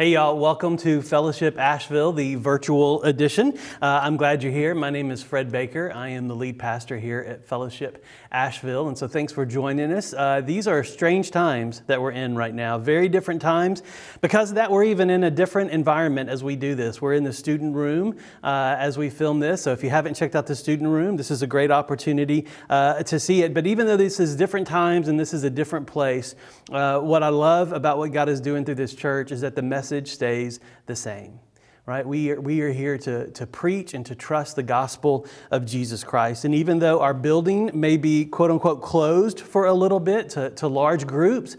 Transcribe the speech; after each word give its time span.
Hey, 0.00 0.12
y'all, 0.12 0.38
welcome 0.38 0.78
to 0.78 1.02
Fellowship 1.02 1.58
Asheville, 1.58 2.12
the 2.14 2.36
virtual 2.36 3.02
edition. 3.02 3.58
Uh, 3.82 4.00
I'm 4.02 4.16
glad 4.16 4.42
you're 4.42 4.50
here. 4.50 4.74
My 4.74 4.88
name 4.88 5.10
is 5.10 5.22
Fred 5.22 5.52
Baker. 5.52 5.92
I 5.94 6.08
am 6.08 6.26
the 6.26 6.34
lead 6.34 6.58
pastor 6.58 6.98
here 6.98 7.22
at 7.28 7.46
Fellowship 7.46 8.02
Asheville, 8.32 8.88
and 8.88 8.96
so 8.96 9.06
thanks 9.06 9.30
for 9.30 9.44
joining 9.44 9.92
us. 9.92 10.14
Uh, 10.14 10.40
these 10.40 10.66
are 10.66 10.82
strange 10.84 11.30
times 11.30 11.82
that 11.86 12.00
we're 12.00 12.12
in 12.12 12.34
right 12.34 12.54
now, 12.54 12.78
very 12.78 13.10
different 13.10 13.42
times. 13.42 13.82
Because 14.22 14.48
of 14.48 14.54
that, 14.54 14.70
we're 14.70 14.84
even 14.84 15.10
in 15.10 15.24
a 15.24 15.30
different 15.30 15.70
environment 15.70 16.30
as 16.30 16.42
we 16.42 16.56
do 16.56 16.74
this. 16.74 17.02
We're 17.02 17.12
in 17.12 17.24
the 17.24 17.32
student 17.34 17.74
room 17.74 18.16
uh, 18.42 18.76
as 18.78 18.96
we 18.96 19.10
film 19.10 19.38
this, 19.38 19.60
so 19.60 19.72
if 19.72 19.84
you 19.84 19.90
haven't 19.90 20.14
checked 20.14 20.34
out 20.34 20.46
the 20.46 20.56
student 20.56 20.88
room, 20.88 21.18
this 21.18 21.30
is 21.30 21.42
a 21.42 21.46
great 21.46 21.70
opportunity 21.70 22.46
uh, 22.70 23.02
to 23.02 23.20
see 23.20 23.42
it. 23.42 23.52
But 23.52 23.66
even 23.66 23.86
though 23.86 23.98
this 23.98 24.18
is 24.18 24.34
different 24.34 24.66
times 24.66 25.08
and 25.08 25.20
this 25.20 25.34
is 25.34 25.44
a 25.44 25.50
different 25.50 25.86
place, 25.86 26.36
uh, 26.72 27.00
what 27.00 27.22
I 27.22 27.28
love 27.28 27.74
about 27.74 27.98
what 27.98 28.12
God 28.12 28.30
is 28.30 28.40
doing 28.40 28.64
through 28.64 28.76
this 28.76 28.94
church 28.94 29.30
is 29.30 29.42
that 29.42 29.54
the 29.54 29.60
message 29.60 29.89
stays 30.08 30.60
the 30.86 30.96
same 30.96 31.40
right? 31.86 32.06
We 32.06 32.30
are, 32.30 32.40
we 32.40 32.60
are 32.60 32.70
here 32.70 32.96
to, 32.98 33.28
to 33.32 33.46
preach 33.48 33.94
and 33.94 34.06
to 34.06 34.14
trust 34.14 34.54
the 34.54 34.62
gospel 34.62 35.26
of 35.50 35.66
Jesus 35.66 36.04
Christ. 36.04 36.44
And 36.44 36.54
even 36.54 36.78
though 36.78 37.00
our 37.00 37.12
building 37.12 37.68
may 37.74 37.96
be 37.96 38.26
quote 38.26 38.52
unquote 38.52 38.80
closed 38.80 39.40
for 39.40 39.66
a 39.66 39.74
little 39.74 39.98
bit 39.98 40.28
to, 40.30 40.50
to 40.50 40.68
large 40.68 41.04
groups, 41.04 41.56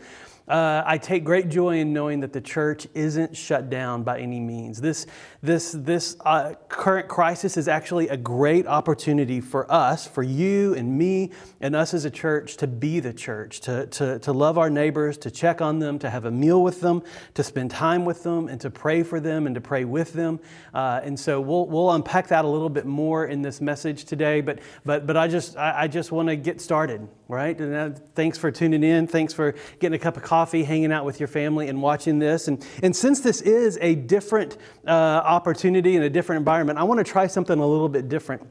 uh, 0.47 0.83
I 0.85 0.97
take 0.97 1.23
great 1.23 1.49
joy 1.49 1.79
in 1.79 1.93
knowing 1.93 2.19
that 2.21 2.33
the 2.33 2.41
church 2.41 2.87
isn't 2.93 3.35
shut 3.35 3.69
down 3.69 4.03
by 4.03 4.19
any 4.19 4.39
means. 4.39 4.79
This, 4.81 5.05
this, 5.43 5.71
this 5.71 6.15
uh, 6.23 6.53
current 6.69 7.07
crisis 7.07 7.57
is 7.57 7.67
actually 7.67 8.09
a 8.09 8.17
great 8.17 8.67
opportunity 8.67 9.41
for 9.41 9.71
us, 9.71 10.05
for 10.05 10.21
you 10.21 10.75
and 10.75 10.97
me, 10.97 11.31
and 11.59 11.75
us 11.75 11.93
as 11.93 12.05
a 12.05 12.11
church 12.11 12.57
to 12.57 12.67
be 12.67 12.99
the 12.99 13.11
church, 13.11 13.59
to, 13.61 13.87
to, 13.87 14.19
to 14.19 14.31
love 14.31 14.59
our 14.59 14.69
neighbors, 14.69 15.17
to 15.17 15.31
check 15.31 15.59
on 15.59 15.79
them, 15.79 15.97
to 15.99 16.09
have 16.09 16.25
a 16.25 16.31
meal 16.31 16.61
with 16.61 16.81
them, 16.81 17.01
to 17.33 17.43
spend 17.43 17.71
time 17.71 18.05
with 18.05 18.21
them, 18.21 18.47
and 18.47 18.61
to 18.61 18.69
pray 18.69 19.01
for 19.01 19.19
them 19.19 19.47
and 19.47 19.55
to 19.55 19.61
pray 19.61 19.83
with 19.83 20.13
them. 20.13 20.39
Uh, 20.73 21.01
and 21.03 21.19
so 21.19 21.41
we'll, 21.41 21.65
we'll 21.65 21.91
unpack 21.91 22.27
that 22.27 22.45
a 22.45 22.47
little 22.47 22.69
bit 22.69 22.85
more 22.85 23.25
in 23.25 23.41
this 23.41 23.61
message 23.61 24.05
today. 24.05 24.41
But, 24.41 24.59
but, 24.85 25.07
but 25.07 25.17
I 25.17 25.27
just, 25.27 25.57
I, 25.57 25.83
I 25.83 25.87
just 25.87 26.11
want 26.11 26.29
to 26.29 26.35
get 26.35 26.61
started, 26.61 27.07
right? 27.27 27.59
And 27.59 27.75
uh, 27.75 27.99
thanks 28.13 28.37
for 28.37 28.51
tuning 28.51 28.83
in. 28.83 29.07
Thanks 29.07 29.33
for 29.33 29.55
getting 29.79 29.95
a 29.95 30.03
cup 30.03 30.17
of 30.17 30.23
coffee 30.23 30.63
hanging 30.63 30.91
out 30.91 31.03
with 31.03 31.19
your 31.19 31.27
family, 31.27 31.67
and 31.67 31.81
watching 31.81 32.19
this. 32.19 32.47
And, 32.47 32.63
and 32.83 32.95
since 32.95 33.21
this 33.21 33.41
is 33.41 33.79
a 33.81 33.95
different 33.95 34.57
uh, 34.85 35.30
opportunity 35.31 35.95
in 35.95 36.03
a 36.03 36.09
different 36.09 36.39
environment, 36.39 36.77
I 36.77 36.83
want 36.83 36.99
to 36.99 37.03
try 37.03 37.25
something 37.25 37.57
a 37.57 37.65
little 37.65 37.89
bit 37.89 38.09
different 38.09 38.45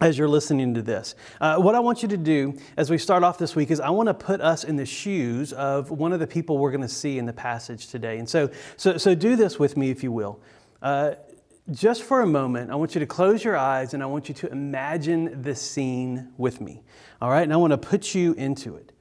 as 0.00 0.16
you're 0.16 0.28
listening 0.28 0.74
to 0.74 0.82
this. 0.82 1.14
Uh, 1.40 1.56
what 1.56 1.74
I 1.74 1.80
want 1.80 2.02
you 2.02 2.08
to 2.08 2.16
do 2.16 2.56
as 2.76 2.90
we 2.90 2.98
start 2.98 3.22
off 3.22 3.38
this 3.38 3.54
week 3.54 3.70
is 3.70 3.80
I 3.80 3.90
want 3.90 4.08
to 4.08 4.14
put 4.14 4.40
us 4.40 4.64
in 4.64 4.76
the 4.76 4.86
shoes 4.86 5.52
of 5.52 5.90
one 5.90 6.12
of 6.12 6.20
the 6.20 6.26
people 6.26 6.58
we're 6.58 6.70
going 6.70 6.82
to 6.82 6.88
see 6.88 7.18
in 7.18 7.26
the 7.26 7.32
passage 7.32 7.88
today. 7.88 8.18
And 8.18 8.28
so, 8.28 8.50
so, 8.76 8.96
so 8.96 9.14
do 9.14 9.36
this 9.36 9.58
with 9.58 9.76
me, 9.76 9.90
if 9.90 10.02
you 10.02 10.12
will. 10.12 10.40
Uh, 10.80 11.14
just 11.70 12.02
for 12.02 12.22
a 12.22 12.26
moment, 12.26 12.70
I 12.70 12.74
want 12.74 12.94
you 12.94 13.00
to 13.00 13.06
close 13.06 13.44
your 13.44 13.56
eyes 13.56 13.94
and 13.94 14.02
I 14.02 14.06
want 14.06 14.28
you 14.28 14.34
to 14.36 14.50
imagine 14.50 15.42
this 15.42 15.60
scene 15.60 16.32
with 16.36 16.60
me. 16.60 16.82
All 17.20 17.30
right? 17.30 17.42
And 17.42 17.52
I 17.52 17.56
want 17.56 17.72
to 17.72 17.78
put 17.78 18.14
you 18.14 18.32
into 18.34 18.76
it. 18.76 18.91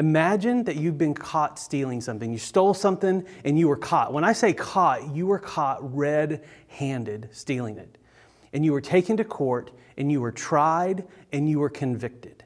Imagine 0.00 0.64
that 0.64 0.76
you've 0.76 0.96
been 0.96 1.12
caught 1.12 1.58
stealing 1.58 2.00
something. 2.00 2.32
You 2.32 2.38
stole 2.38 2.72
something 2.72 3.22
and 3.44 3.58
you 3.58 3.68
were 3.68 3.76
caught. 3.76 4.14
When 4.14 4.24
I 4.24 4.32
say 4.32 4.54
caught, 4.54 5.14
you 5.14 5.26
were 5.26 5.38
caught 5.38 5.94
red 5.94 6.42
handed 6.68 7.28
stealing 7.32 7.76
it. 7.76 7.98
And 8.54 8.64
you 8.64 8.72
were 8.72 8.80
taken 8.80 9.18
to 9.18 9.24
court 9.24 9.72
and 9.98 10.10
you 10.10 10.22
were 10.22 10.32
tried 10.32 11.06
and 11.32 11.50
you 11.50 11.58
were 11.58 11.68
convicted. 11.68 12.44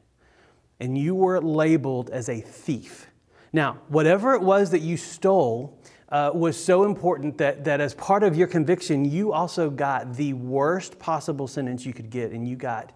And 0.81 0.99
you 0.99 1.15
were 1.15 1.41
labeled 1.41 2.11
as 2.11 2.29
a 2.29 2.41
thief. 2.41 3.07
Now, 3.53 3.79
whatever 3.87 4.35
it 4.35 4.43
was 4.43 4.71
that 4.71 4.81
you 4.81 4.97
stole 4.97 5.79
uh, 6.09 6.33
was 6.35 6.57
so 6.57 6.83
important 6.83 7.39
that, 7.39 7.63
that 7.63 7.81
as 7.81 7.95
part 7.95 8.25
of 8.25 8.37
your 8.37 8.49
conviction, 8.49 9.05
you 9.05 9.33
also 9.33 9.71
got 9.71 10.17
the 10.17 10.33
worst 10.33 10.99
possible 10.99 11.47
sentence 11.47 11.87
you 11.87 11.93
could 11.93 12.11
get, 12.11 12.33
and 12.33 12.49
you 12.49 12.57
got 12.57 12.91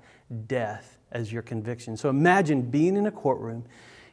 death 0.48 0.98
as 1.12 1.32
your 1.32 1.42
conviction. 1.42 1.96
So 1.96 2.08
imagine 2.08 2.62
being 2.62 2.96
in 2.96 3.06
a 3.06 3.12
courtroom 3.12 3.64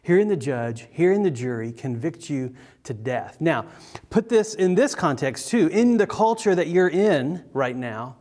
hearing 0.05 0.27
the 0.27 0.37
judge, 0.37 0.87
hearing 0.91 1.23
the 1.23 1.31
jury 1.31 1.71
convict 1.71 2.29
you 2.29 2.53
to 2.83 2.93
death. 2.93 3.37
Now, 3.39 3.65
put 4.11 4.29
this 4.29 4.53
in 4.53 4.75
this 4.75 4.93
context 4.93 5.49
too. 5.49 5.67
In 5.69 5.97
the 5.97 6.05
culture 6.05 6.53
that 6.53 6.67
you're 6.67 6.89
in 6.89 7.43
right 7.53 7.75
now, 7.75 8.17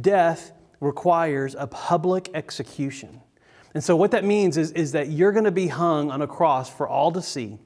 death 0.00 0.52
requires 0.80 1.54
a 1.58 1.66
public 1.66 2.30
execution. 2.32 3.20
And 3.74 3.84
so, 3.84 3.96
what 3.96 4.12
that 4.12 4.24
means 4.24 4.56
is, 4.56 4.72
is 4.72 4.92
that 4.92 5.08
you're 5.08 5.32
going 5.32 5.44
to 5.44 5.50
be 5.50 5.66
hung 5.68 6.10
on 6.10 6.22
a 6.22 6.26
cross 6.26 6.70
for 6.70 6.88
all 6.88 7.12
to 7.12 7.20
see. 7.20 7.58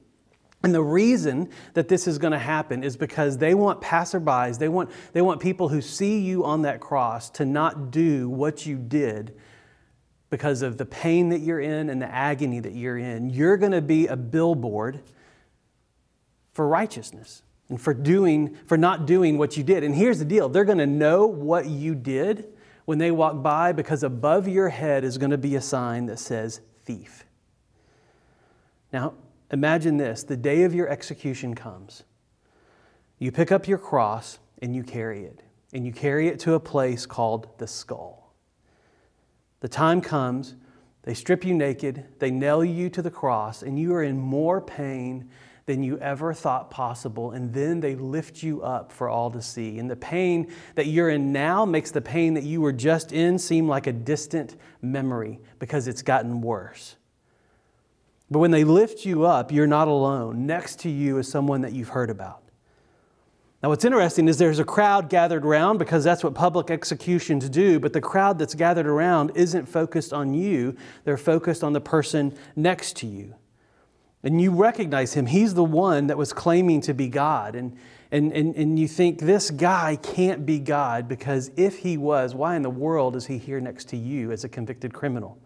And 0.61 0.75
the 0.75 0.83
reason 0.83 1.49
that 1.75 1.87
this 1.87 2.07
is 2.07 2.17
going 2.17 2.33
to 2.33 2.39
happen 2.39 2.83
is 2.83 2.97
because 2.97 3.37
they 3.37 3.53
want 3.53 3.79
passerbys, 3.79 4.59
they 4.59 4.67
want, 4.67 4.89
they 5.13 5.21
want 5.21 5.39
people 5.39 5.69
who 5.69 5.79
see 5.79 6.19
you 6.19 6.43
on 6.43 6.63
that 6.63 6.81
cross 6.81 7.29
to 7.31 7.45
not 7.45 7.89
do 7.89 8.27
what 8.27 8.65
you 8.65 8.75
did 8.75 9.33
because 10.35 10.61
of 10.61 10.75
the 10.77 10.85
pain 10.85 11.29
that 11.29 11.39
you're 11.39 11.61
in 11.61 11.89
and 11.89 12.01
the 12.01 12.13
agony 12.13 12.59
that 12.59 12.73
you're 12.73 12.97
in. 12.97 13.29
You're 13.29 13.55
going 13.55 13.71
to 13.71 13.81
be 13.81 14.07
a 14.07 14.17
billboard 14.17 14.99
for 16.51 16.67
righteousness 16.67 17.41
and 17.69 17.79
for 17.79 17.93
doing 17.93 18.57
for 18.67 18.77
not 18.77 19.05
doing 19.05 19.37
what 19.37 19.55
you 19.55 19.63
did. 19.63 19.81
And 19.81 19.95
here's 19.95 20.19
the 20.19 20.25
deal. 20.25 20.49
They're 20.49 20.65
going 20.65 20.79
to 20.79 20.85
know 20.85 21.25
what 21.25 21.67
you 21.67 21.95
did 21.95 22.49
when 22.83 22.97
they 22.97 23.11
walk 23.11 23.41
by 23.41 23.71
because 23.71 24.03
above 24.03 24.45
your 24.45 24.67
head 24.67 25.05
is 25.05 25.17
going 25.17 25.31
to 25.31 25.37
be 25.37 25.55
a 25.55 25.61
sign 25.61 26.07
that 26.07 26.19
says 26.19 26.59
thief. 26.83 27.23
Now, 28.91 29.13
imagine 29.51 29.95
this. 29.95 30.23
The 30.23 30.35
day 30.35 30.63
of 30.63 30.75
your 30.75 30.89
execution 30.89 31.55
comes. 31.55 32.03
You 33.19 33.31
pick 33.31 33.53
up 33.53 33.69
your 33.69 33.77
cross 33.77 34.39
and 34.61 34.75
you 34.75 34.83
carry 34.83 35.23
it. 35.23 35.43
And 35.71 35.85
you 35.85 35.93
carry 35.93 36.27
it 36.27 36.41
to 36.41 36.55
a 36.55 36.59
place 36.59 37.05
called 37.05 37.47
the 37.57 37.67
skull. 37.67 38.24
The 39.59 39.67
time 39.67 40.01
comes, 40.01 40.55
they 41.03 41.13
strip 41.13 41.45
you 41.45 41.53
naked, 41.53 42.05
they 42.19 42.31
nail 42.31 42.63
you 42.63 42.89
to 42.89 43.01
the 43.01 43.11
cross, 43.11 43.61
and 43.61 43.79
you 43.79 43.93
are 43.93 44.03
in 44.03 44.17
more 44.19 44.59
pain 44.61 45.29
than 45.65 45.81
you 45.81 45.97
ever 45.99 46.33
thought 46.33 46.69
possible. 46.69 47.31
And 47.31 47.53
then 47.53 47.79
they 47.79 47.95
lift 47.95 48.43
you 48.43 48.61
up 48.61 48.91
for 48.91 49.09
all 49.09 49.31
to 49.31 49.41
see. 49.41 49.79
And 49.79 49.89
the 49.89 49.95
pain 49.95 50.51
that 50.75 50.87
you're 50.87 51.09
in 51.09 51.31
now 51.31 51.65
makes 51.65 51.91
the 51.91 52.01
pain 52.01 52.35
that 52.35 52.43
you 52.43 52.61
were 52.61 52.71
just 52.71 53.11
in 53.11 53.39
seem 53.39 53.67
like 53.67 53.87
a 53.87 53.93
distant 53.93 54.55
memory 54.81 55.39
because 55.59 55.87
it's 55.87 56.01
gotten 56.01 56.41
worse. 56.41 56.97
But 58.29 58.39
when 58.39 58.51
they 58.51 58.63
lift 58.63 59.05
you 59.05 59.25
up, 59.25 59.51
you're 59.51 59.67
not 59.67 59.87
alone. 59.87 60.45
Next 60.45 60.79
to 60.81 60.89
you 60.89 61.17
is 61.17 61.29
someone 61.29 61.61
that 61.61 61.73
you've 61.73 61.89
heard 61.89 62.09
about. 62.09 62.44
Now, 63.65 63.69
what's 63.69 63.83
interesting 63.83 64.27
is 64.27 64.37
there's 64.37 64.59
a 64.59 64.63
crowd 64.63 65.09
gathered 65.09 65.43
around 65.43 65.79
because 65.79 66.03
that's 66.03 66.23
what 66.23 66.35
public 66.35 66.69
executions 66.69 67.49
do, 67.49 67.79
but 67.79 67.93
the 67.93 67.99
crowd 67.99 68.37
that's 68.37 68.53
gathered 68.53 68.85
around 68.85 69.31
isn't 69.33 69.65
focused 69.65 70.13
on 70.13 70.35
you, 70.35 70.77
they're 71.03 71.17
focused 71.17 71.63
on 71.63 71.73
the 71.73 71.81
person 71.81 72.37
next 72.55 72.95
to 72.97 73.07
you. 73.07 73.33
And 74.21 74.39
you 74.39 74.51
recognize 74.51 75.15
him. 75.15 75.25
He's 75.25 75.55
the 75.55 75.63
one 75.63 76.05
that 76.05 76.15
was 76.15 76.31
claiming 76.31 76.79
to 76.81 76.93
be 76.93 77.07
God. 77.07 77.55
And, 77.55 77.75
and, 78.11 78.31
and, 78.33 78.55
and 78.55 78.77
you 78.77 78.87
think, 78.87 79.21
this 79.21 79.49
guy 79.49 79.95
can't 79.95 80.45
be 80.45 80.59
God 80.59 81.07
because 81.07 81.49
if 81.57 81.79
he 81.79 81.97
was, 81.97 82.35
why 82.35 82.55
in 82.55 82.61
the 82.61 82.69
world 82.69 83.15
is 83.15 83.25
he 83.25 83.39
here 83.39 83.59
next 83.59 83.89
to 83.89 83.97
you 83.97 84.31
as 84.31 84.43
a 84.43 84.47
convicted 84.47 84.93
criminal? 84.93 85.39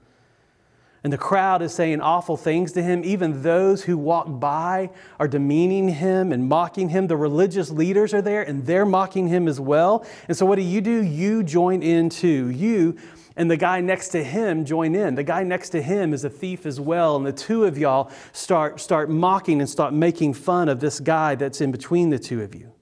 And 1.04 1.14
the 1.14 1.18
crowd 1.18 1.62
is 1.62 1.74
saying 1.74 2.02
awful 2.02 2.36
things 2.36 2.74
to 2.74 2.82
him. 2.82 3.04
Even 3.06 3.42
those 3.42 3.84
who 3.84 3.98
walk 3.98 4.28
by 4.28 4.90
are 5.18 5.30
demeaning 5.30 5.88
him 5.88 6.34
and 6.34 6.50
mocking 6.50 6.90
him. 6.90 7.08
The 7.08 7.16
religious 7.16 7.72
leaders 7.72 8.14
are 8.14 8.22
there 8.22 8.44
and 8.44 8.66
they're 8.66 8.86
mocking 8.86 9.28
him 9.28 9.48
as 9.48 9.60
well. 9.60 10.06
And 10.28 10.36
so, 10.36 10.46
what 10.46 10.58
do 10.58 10.62
you 10.62 10.82
do? 10.82 11.02
You 11.02 11.44
join 11.44 11.84
in 11.84 12.10
too. 12.10 12.50
You 12.50 12.98
and 13.38 13.50
the 13.50 13.56
guy 13.56 13.80
next 13.80 14.10
to 14.10 14.22
him 14.22 14.66
join 14.66 14.94
in. 14.94 15.16
The 15.16 15.24
guy 15.24 15.44
next 15.44 15.70
to 15.70 15.82
him 15.82 16.14
is 16.14 16.26
a 16.26 16.30
thief 16.30 16.66
as 16.66 16.78
well. 16.78 17.16
And 17.16 17.26
the 17.26 17.32
two 17.32 17.64
of 17.64 17.78
y'all 17.78 18.12
start, 18.34 18.82
start 18.82 19.10
mocking 19.10 19.62
and 19.62 19.70
start 19.70 19.94
making 19.94 20.34
fun 20.34 20.68
of 20.68 20.82
this 20.82 21.00
guy 21.00 21.36
that's 21.36 21.62
in 21.62 21.72
between 21.72 22.10
the 22.10 22.20
two 22.20 22.42
of 22.42 22.54
you. 22.54 22.74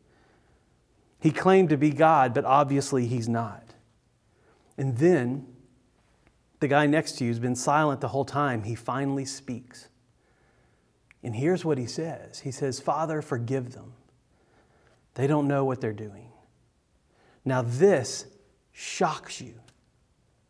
He 1.19 1.29
claimed 1.29 1.69
to 1.69 1.77
be 1.77 1.91
God, 1.91 2.33
but 2.33 2.43
obviously 2.45 3.05
he's 3.05 3.29
not. 3.29 3.75
And 4.79 4.97
then 4.97 5.45
the 6.59 6.67
guy 6.67 6.87
next 6.87 7.17
to 7.17 7.23
you 7.23 7.29
has 7.29 7.39
been 7.39 7.55
silent 7.55 8.01
the 8.01 8.07
whole 8.07 8.25
time. 8.25 8.63
He 8.63 8.75
finally 8.75 9.25
speaks. 9.25 9.89
And 11.23 11.35
here's 11.35 11.65
what 11.65 11.77
he 11.77 11.85
says 11.85 12.39
He 12.39 12.51
says, 12.51 12.79
Father, 12.79 13.21
forgive 13.21 13.73
them. 13.73 13.93
They 15.15 15.27
don't 15.27 15.47
know 15.47 15.65
what 15.65 15.81
they're 15.81 15.93
doing. 15.93 16.29
Now, 17.43 17.61
this 17.63 18.25
shocks 18.71 19.41
you. 19.41 19.55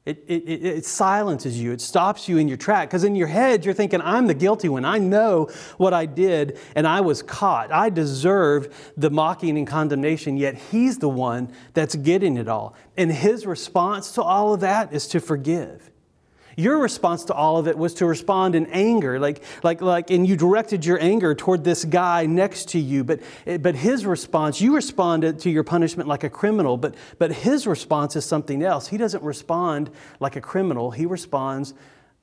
It, 0.06 0.24
it, 0.28 0.44
it, 0.48 0.66
it, 0.66 0.86
silences 0.86 1.60
you. 1.60 1.74
It 1.74 1.82
stops 1.82 2.30
you 2.30 2.38
in 2.38 2.48
your 2.48 2.56
track. 2.56 2.90
Because 2.90 3.04
in 3.04 3.14
your 3.14 3.28
head, 3.28 3.66
you're 3.66 3.74
thinking, 3.74 4.02
I'm 4.02 4.26
the 4.26 4.34
guilty 4.34 4.70
one. 4.70 4.86
I 4.86 5.00
know 5.00 5.50
what 5.76 5.94
I 5.94 6.06
did, 6.06 6.58
and 6.76 6.88
I 6.88 7.02
was 7.02 7.22
caught. 7.22 7.74
I 7.74 7.90
deserve 7.90 8.94
the 8.96 9.10
mocking 9.10 9.58
and 9.58 9.68
condemnation, 9.68 10.38
yet 10.38 10.56
he's 10.56 10.98
the 10.98 11.10
one 11.10 11.52
that's 11.74 11.96
getting 11.96 12.38
it 12.38 12.48
all. 12.48 12.74
And 12.96 13.12
his 13.12 13.46
response 13.46 14.14
to 14.14 14.22
all 14.22 14.54
of 14.54 14.62
that 14.62 14.94
is 14.94 15.08
to 15.10 15.20
forgive. 15.20 15.92
Your 16.60 16.80
response 16.80 17.24
to 17.26 17.36
all 17.36 17.58
of 17.58 17.68
it 17.68 17.78
was 17.78 17.94
to 17.96 18.08
respond 18.08 18.56
in 18.56 18.66
anger, 18.68 19.20
like, 19.20 19.44
like, 19.62 19.80
like, 19.80 20.10
and 20.10 20.28
you 20.28 20.36
directed 20.36 20.84
your 20.84 21.00
anger 21.00 21.36
toward 21.36 21.64
this 21.64 21.86
guy 21.86 22.26
next 22.26 22.70
to 22.70 22.80
you. 22.80 23.04
But, 23.04 23.22
but 23.62 23.76
his 23.76 24.08
response, 24.08 24.60
you 24.60 24.74
responded 24.74 25.38
to 25.42 25.52
your 25.52 25.64
punishment 25.64 26.10
like 26.10 26.24
a 26.24 26.32
criminal, 26.32 26.76
but, 26.76 26.96
but 27.20 27.32
his 27.32 27.68
response 27.68 28.16
is 28.16 28.26
something 28.26 28.64
else. 28.64 28.88
He 28.88 28.98
doesn't 28.98 29.22
respond 29.22 29.92
like 30.20 30.36
a 30.36 30.42
criminal, 30.42 30.90
he 30.90 31.06
responds 31.06 31.76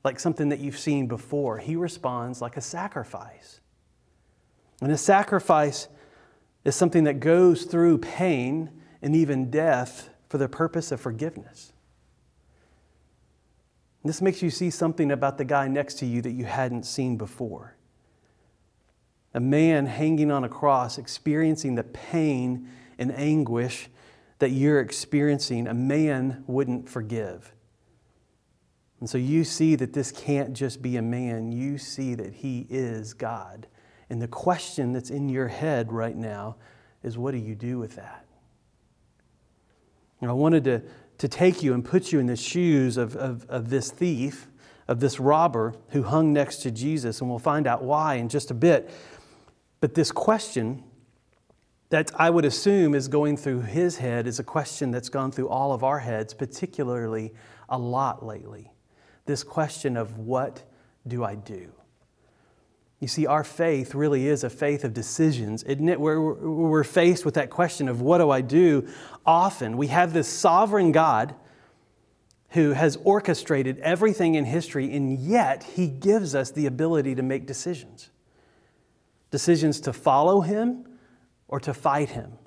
like 0.02 0.18
something 0.18 0.48
that 0.48 0.58
you've 0.58 0.78
seen 0.78 1.06
before. 1.06 1.58
He 1.58 1.76
responds 1.76 2.42
like 2.42 2.56
a 2.56 2.60
sacrifice. 2.60 3.60
And 4.80 4.90
a 4.90 4.98
sacrifice 4.98 5.86
is 6.64 6.74
something 6.74 7.04
that 7.04 7.20
goes 7.20 7.66
through 7.66 7.98
pain 7.98 8.70
and 9.00 9.14
even 9.14 9.48
death 9.48 10.10
for 10.28 10.38
the 10.38 10.48
purpose 10.48 10.90
of 10.90 11.00
forgiveness. 11.00 11.72
This 14.04 14.20
makes 14.20 14.42
you 14.42 14.50
see 14.50 14.68
something 14.68 15.10
about 15.10 15.38
the 15.38 15.44
guy 15.44 15.66
next 15.66 15.94
to 16.00 16.06
you 16.06 16.20
that 16.22 16.32
you 16.32 16.44
hadn't 16.44 16.84
seen 16.84 17.16
before. 17.16 17.74
A 19.32 19.40
man 19.40 19.86
hanging 19.86 20.30
on 20.30 20.44
a 20.44 20.48
cross, 20.48 20.98
experiencing 20.98 21.74
the 21.74 21.84
pain 21.84 22.68
and 22.98 23.10
anguish 23.12 23.88
that 24.38 24.50
you're 24.50 24.80
experiencing, 24.80 25.66
a 25.66 25.74
man 25.74 26.44
wouldn't 26.46 26.88
forgive. 26.88 27.52
And 29.00 29.08
so 29.08 29.18
you 29.18 29.42
see 29.42 29.74
that 29.76 29.92
this 29.92 30.12
can't 30.12 30.52
just 30.52 30.82
be 30.82 30.96
a 30.96 31.02
man, 31.02 31.50
you 31.50 31.78
see 31.78 32.14
that 32.14 32.34
he 32.34 32.66
is 32.68 33.14
God. 33.14 33.66
And 34.10 34.20
the 34.20 34.28
question 34.28 34.92
that's 34.92 35.10
in 35.10 35.28
your 35.28 35.48
head 35.48 35.90
right 35.90 36.16
now 36.16 36.56
is 37.02 37.16
what 37.16 37.32
do 37.32 37.38
you 37.38 37.54
do 37.54 37.78
with 37.78 37.96
that? 37.96 38.26
And 40.20 40.30
I 40.30 40.34
wanted 40.34 40.64
to 40.64 40.82
to 41.18 41.28
take 41.28 41.62
you 41.62 41.74
and 41.74 41.84
put 41.84 42.12
you 42.12 42.18
in 42.18 42.26
the 42.26 42.36
shoes 42.36 42.96
of, 42.96 43.16
of, 43.16 43.48
of 43.48 43.70
this 43.70 43.90
thief, 43.90 44.48
of 44.88 45.00
this 45.00 45.20
robber 45.20 45.74
who 45.90 46.02
hung 46.02 46.32
next 46.32 46.58
to 46.58 46.70
Jesus, 46.70 47.20
and 47.20 47.30
we'll 47.30 47.38
find 47.38 47.66
out 47.66 47.82
why 47.82 48.14
in 48.14 48.28
just 48.28 48.50
a 48.50 48.54
bit. 48.54 48.90
But 49.80 49.94
this 49.94 50.10
question 50.10 50.84
that 51.90 52.10
I 52.16 52.30
would 52.30 52.44
assume 52.44 52.94
is 52.94 53.06
going 53.08 53.36
through 53.36 53.62
his 53.62 53.98
head 53.98 54.26
is 54.26 54.38
a 54.38 54.44
question 54.44 54.90
that's 54.90 55.08
gone 55.08 55.30
through 55.30 55.48
all 55.48 55.72
of 55.72 55.84
our 55.84 56.00
heads, 56.00 56.34
particularly 56.34 57.32
a 57.68 57.78
lot 57.78 58.24
lately. 58.24 58.72
This 59.26 59.44
question 59.44 59.96
of 59.96 60.18
what 60.18 60.64
do 61.06 61.22
I 61.22 61.34
do? 61.34 61.72
You 63.04 63.08
see, 63.08 63.26
our 63.26 63.44
faith 63.44 63.94
really 63.94 64.26
is 64.28 64.44
a 64.44 64.48
faith 64.48 64.82
of 64.82 64.94
decisions, 64.94 65.62
it? 65.90 66.00
We're, 66.00 66.18
we're 66.22 66.84
faced 66.84 67.26
with 67.26 67.34
that 67.34 67.50
question 67.50 67.86
of 67.86 68.00
what 68.00 68.16
do 68.16 68.30
I 68.30 68.40
do 68.40 68.88
often. 69.26 69.76
We 69.76 69.88
have 69.88 70.14
this 70.14 70.26
sovereign 70.26 70.90
God 70.90 71.34
who 72.52 72.72
has 72.72 72.96
orchestrated 73.04 73.78
everything 73.80 74.36
in 74.36 74.46
history, 74.46 74.96
and 74.96 75.18
yet 75.18 75.64
he 75.64 75.86
gives 75.86 76.34
us 76.34 76.50
the 76.50 76.64
ability 76.64 77.14
to 77.16 77.22
make 77.22 77.46
decisions 77.46 78.08
decisions 79.30 79.80
to 79.80 79.92
follow 79.92 80.40
him 80.40 80.86
or 81.46 81.60
to 81.60 81.74
fight 81.74 82.08
him 82.08 82.38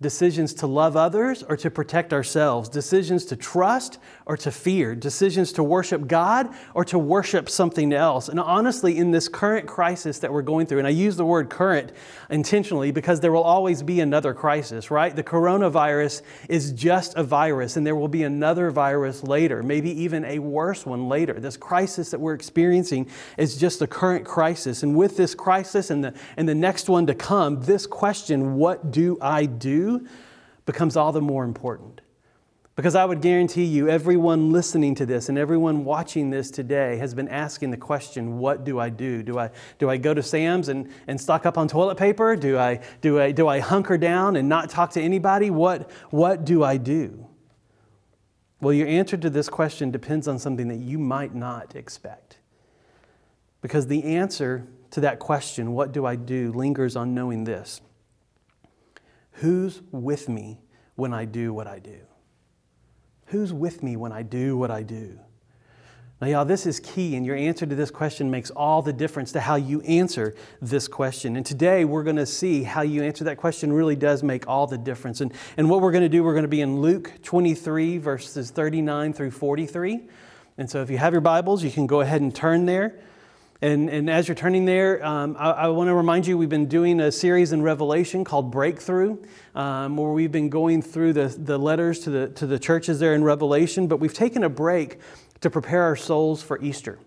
Decisions 0.00 0.54
to 0.54 0.68
love 0.68 0.96
others 0.96 1.42
or 1.42 1.56
to 1.56 1.72
protect 1.72 2.12
ourselves. 2.12 2.68
Decisions 2.68 3.24
to 3.24 3.36
trust 3.36 3.98
or 4.26 4.36
to 4.36 4.52
fear. 4.52 4.94
Decisions 4.94 5.50
to 5.54 5.64
worship 5.64 6.06
God 6.06 6.54
or 6.72 6.84
to 6.84 6.96
worship 7.00 7.50
something 7.50 7.92
else. 7.92 8.28
And 8.28 8.38
honestly, 8.38 8.96
in 8.96 9.10
this 9.10 9.28
current 9.28 9.66
crisis 9.66 10.20
that 10.20 10.32
we're 10.32 10.42
going 10.42 10.66
through, 10.66 10.78
and 10.78 10.86
I 10.86 10.90
use 10.90 11.16
the 11.16 11.24
word 11.24 11.50
current 11.50 11.90
intentionally 12.30 12.92
because 12.92 13.18
there 13.18 13.32
will 13.32 13.42
always 13.42 13.82
be 13.82 13.98
another 13.98 14.32
crisis, 14.34 14.88
right? 14.88 15.16
The 15.16 15.24
coronavirus 15.24 16.22
is 16.48 16.70
just 16.70 17.16
a 17.16 17.24
virus, 17.24 17.76
and 17.76 17.84
there 17.84 17.96
will 17.96 18.06
be 18.06 18.22
another 18.22 18.70
virus 18.70 19.24
later, 19.24 19.64
maybe 19.64 19.90
even 20.02 20.24
a 20.26 20.38
worse 20.38 20.86
one 20.86 21.08
later. 21.08 21.40
This 21.40 21.56
crisis 21.56 22.12
that 22.12 22.20
we're 22.20 22.34
experiencing 22.34 23.10
is 23.36 23.56
just 23.56 23.80
the 23.80 23.88
current 23.88 24.24
crisis. 24.24 24.84
And 24.84 24.94
with 24.94 25.16
this 25.16 25.34
crisis 25.34 25.90
and 25.90 26.04
the, 26.04 26.14
and 26.36 26.48
the 26.48 26.54
next 26.54 26.88
one 26.88 27.04
to 27.08 27.16
come, 27.16 27.62
this 27.62 27.84
question, 27.84 28.54
what 28.54 28.92
do 28.92 29.18
I 29.20 29.46
do? 29.46 29.87
Becomes 30.66 30.96
all 30.96 31.12
the 31.12 31.20
more 31.20 31.44
important. 31.44 32.00
Because 32.78 32.94
I 32.94 33.04
would 33.04 33.20
guarantee 33.20 33.64
you, 33.64 33.88
everyone 33.88 34.52
listening 34.52 34.94
to 34.94 35.04
this 35.04 35.28
and 35.28 35.36
everyone 35.36 35.84
watching 35.84 36.30
this 36.30 36.48
today 36.48 36.96
has 36.98 37.12
been 37.12 37.26
asking 37.26 37.72
the 37.72 37.76
question, 37.76 38.38
what 38.38 38.62
do 38.62 38.78
I 38.78 38.88
do? 38.88 39.24
Do 39.24 39.36
I, 39.36 39.50
do 39.80 39.90
I 39.90 39.96
go 39.96 40.14
to 40.14 40.22
Sam's 40.22 40.68
and, 40.68 40.88
and 41.08 41.20
stock 41.20 41.44
up 41.44 41.58
on 41.58 41.66
toilet 41.66 41.96
paper? 41.96 42.36
Do 42.36 42.56
I, 42.56 42.80
do, 43.00 43.20
I, 43.20 43.32
do 43.32 43.48
I 43.48 43.58
hunker 43.58 43.98
down 43.98 44.36
and 44.36 44.48
not 44.48 44.70
talk 44.70 44.90
to 44.90 45.00
anybody? 45.02 45.50
What, 45.50 45.90
what 46.10 46.44
do 46.44 46.62
I 46.62 46.76
do? 46.76 47.26
Well, 48.60 48.72
your 48.72 48.86
answer 48.86 49.16
to 49.16 49.28
this 49.28 49.48
question 49.48 49.90
depends 49.90 50.28
on 50.28 50.38
something 50.38 50.68
that 50.68 50.78
you 50.78 51.00
might 51.00 51.34
not 51.34 51.74
expect. 51.74 52.38
Because 53.60 53.88
the 53.88 54.04
answer 54.04 54.68
to 54.92 55.00
that 55.00 55.18
question, 55.18 55.72
what 55.72 55.90
do 55.90 56.06
I 56.06 56.14
do, 56.14 56.52
lingers 56.52 56.94
on 56.94 57.12
knowing 57.12 57.42
this 57.42 57.80
Who's 59.40 59.82
with 59.92 60.28
me 60.28 60.60
when 60.96 61.12
I 61.12 61.24
do 61.24 61.52
what 61.52 61.66
I 61.66 61.78
do? 61.78 62.00
Who's 63.26 63.52
with 63.52 63.82
me 63.82 63.94
when 63.96 64.10
I 64.10 64.22
do 64.22 64.56
what 64.56 64.70
I 64.70 64.82
do? 64.82 65.20
Now, 66.20 66.26
y'all, 66.26 66.44
this 66.44 66.66
is 66.66 66.80
key, 66.80 67.14
and 67.14 67.24
your 67.24 67.36
answer 67.36 67.64
to 67.64 67.76
this 67.76 67.92
question 67.92 68.28
makes 68.28 68.50
all 68.50 68.82
the 68.82 68.92
difference 68.92 69.30
to 69.32 69.40
how 69.40 69.54
you 69.54 69.80
answer 69.82 70.34
this 70.60 70.88
question. 70.88 71.36
And 71.36 71.46
today, 71.46 71.84
we're 71.84 72.02
going 72.02 72.16
to 72.16 72.26
see 72.26 72.64
how 72.64 72.82
you 72.82 73.04
answer 73.04 73.22
that 73.24 73.36
question 73.36 73.72
really 73.72 73.94
does 73.94 74.24
make 74.24 74.48
all 74.48 74.66
the 74.66 74.78
difference. 74.78 75.20
And, 75.20 75.32
and 75.56 75.70
what 75.70 75.82
we're 75.82 75.92
going 75.92 76.02
to 76.02 76.08
do, 76.08 76.24
we're 76.24 76.32
going 76.32 76.42
to 76.42 76.48
be 76.48 76.60
in 76.60 76.80
Luke 76.80 77.12
23, 77.22 77.98
verses 77.98 78.50
39 78.50 79.12
through 79.12 79.30
43. 79.30 80.08
And 80.56 80.68
so, 80.68 80.82
if 80.82 80.90
you 80.90 80.98
have 80.98 81.12
your 81.12 81.20
Bibles, 81.20 81.62
you 81.62 81.70
can 81.70 81.86
go 81.86 82.00
ahead 82.00 82.20
and 82.20 82.34
turn 82.34 82.66
there. 82.66 82.98
And, 83.60 83.90
and 83.90 84.08
as 84.08 84.28
you're 84.28 84.36
turning 84.36 84.66
there, 84.66 85.04
um, 85.04 85.34
I, 85.36 85.50
I 85.50 85.68
want 85.68 85.88
to 85.88 85.94
remind 85.94 86.28
you 86.28 86.38
we've 86.38 86.48
been 86.48 86.68
doing 86.68 87.00
a 87.00 87.10
series 87.10 87.50
in 87.50 87.60
Revelation 87.60 88.22
called 88.22 88.52
Breakthrough, 88.52 89.18
um, 89.56 89.96
where 89.96 90.12
we've 90.12 90.30
been 90.30 90.48
going 90.48 90.80
through 90.80 91.14
the, 91.14 91.26
the 91.26 91.58
letters 91.58 91.98
to 92.00 92.10
the, 92.10 92.28
to 92.28 92.46
the 92.46 92.58
churches 92.60 93.00
there 93.00 93.14
in 93.14 93.24
Revelation, 93.24 93.88
but 93.88 93.98
we've 93.98 94.14
taken 94.14 94.44
a 94.44 94.48
break 94.48 94.98
to 95.40 95.50
prepare 95.50 95.82
our 95.82 95.96
souls 95.96 96.40
for 96.40 96.62
Easter. 96.62 97.00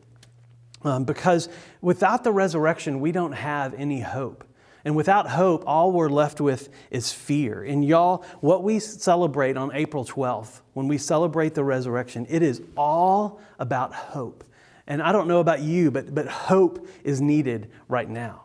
Um, 0.84 1.06
because 1.06 1.48
without 1.80 2.26
the 2.26 2.34
resurrection, 2.34 3.00
we 3.00 3.14
don't 3.14 3.34
have 3.34 3.74
any 3.76 4.02
hope. 4.02 4.44
And 4.84 4.96
without 4.96 5.30
hope, 5.30 5.64
all 5.68 5.92
we're 5.92 6.10
left 6.10 6.42
with 6.42 6.70
is 6.90 7.14
fear. 7.14 7.64
And 7.64 7.86
y'all, 7.86 8.26
what 8.42 8.64
we 8.64 8.80
celebrate 8.80 9.56
on 9.56 9.72
April 9.74 10.04
12th, 10.04 10.62
when 10.74 10.88
we 10.88 10.98
celebrate 10.98 11.54
the 11.54 11.64
resurrection, 11.64 12.26
it 12.30 12.42
is 12.42 12.62
all 12.76 13.40
about 13.60 13.94
hope. 13.94 14.44
And 14.92 15.02
I 15.02 15.14
don't 15.14 15.30
know 15.30 15.40
about 15.40 15.62
you, 15.62 15.90
but, 15.90 16.14
but 16.14 16.28
hope 16.28 16.86
is 17.06 17.22
needed 17.22 17.72
right 17.88 18.10
now. 18.10 18.44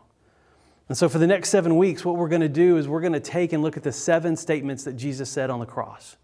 And 0.88 0.96
so, 0.96 1.08
for 1.08 1.18
the 1.18 1.26
next 1.26 1.48
seven 1.48 1.76
weeks, 1.76 2.04
what 2.04 2.16
we're 2.16 2.28
going 2.28 2.40
to 2.40 2.48
do 2.48 2.76
is 2.76 2.86
we're 2.86 3.00
going 3.00 3.14
to 3.14 3.18
take 3.18 3.52
and 3.52 3.64
look 3.64 3.76
at 3.76 3.82
the 3.82 3.90
seven 3.90 4.36
statements 4.36 4.84
that 4.84 4.92
Jesus 4.92 5.28
said 5.28 5.50
on 5.50 5.58
the 5.58 5.66
cross. 5.66 6.16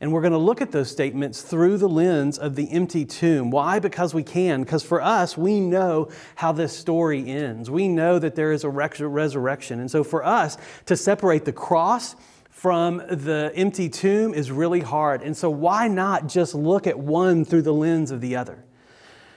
And 0.00 0.14
we're 0.14 0.22
going 0.22 0.32
to 0.32 0.38
look 0.38 0.62
at 0.62 0.72
those 0.72 0.90
statements 0.90 1.42
through 1.42 1.76
the 1.76 1.90
lens 1.90 2.38
of 2.38 2.56
the 2.56 2.70
empty 2.70 3.04
tomb. 3.04 3.50
Why? 3.50 3.80
Because 3.80 4.14
we 4.14 4.22
can. 4.22 4.62
Because 4.62 4.82
for 4.82 5.02
us, 5.02 5.36
we 5.36 5.60
know 5.60 6.10
how 6.36 6.52
this 6.52 6.74
story 6.74 7.28
ends. 7.28 7.70
We 7.70 7.86
know 7.86 8.18
that 8.18 8.36
there 8.36 8.50
is 8.50 8.64
a 8.64 8.70
resurrection. 8.70 9.78
And 9.78 9.90
so, 9.90 10.02
for 10.02 10.24
us 10.24 10.56
to 10.86 10.96
separate 10.96 11.44
the 11.44 11.52
cross 11.52 12.16
from 12.48 12.96
the 12.96 13.52
empty 13.54 13.90
tomb 13.90 14.32
is 14.32 14.50
really 14.50 14.80
hard. 14.80 15.20
And 15.20 15.36
so, 15.36 15.50
why 15.50 15.86
not 15.86 16.28
just 16.28 16.54
look 16.54 16.86
at 16.86 16.98
one 16.98 17.44
through 17.44 17.62
the 17.62 17.74
lens 17.74 18.10
of 18.10 18.22
the 18.22 18.36
other? 18.36 18.64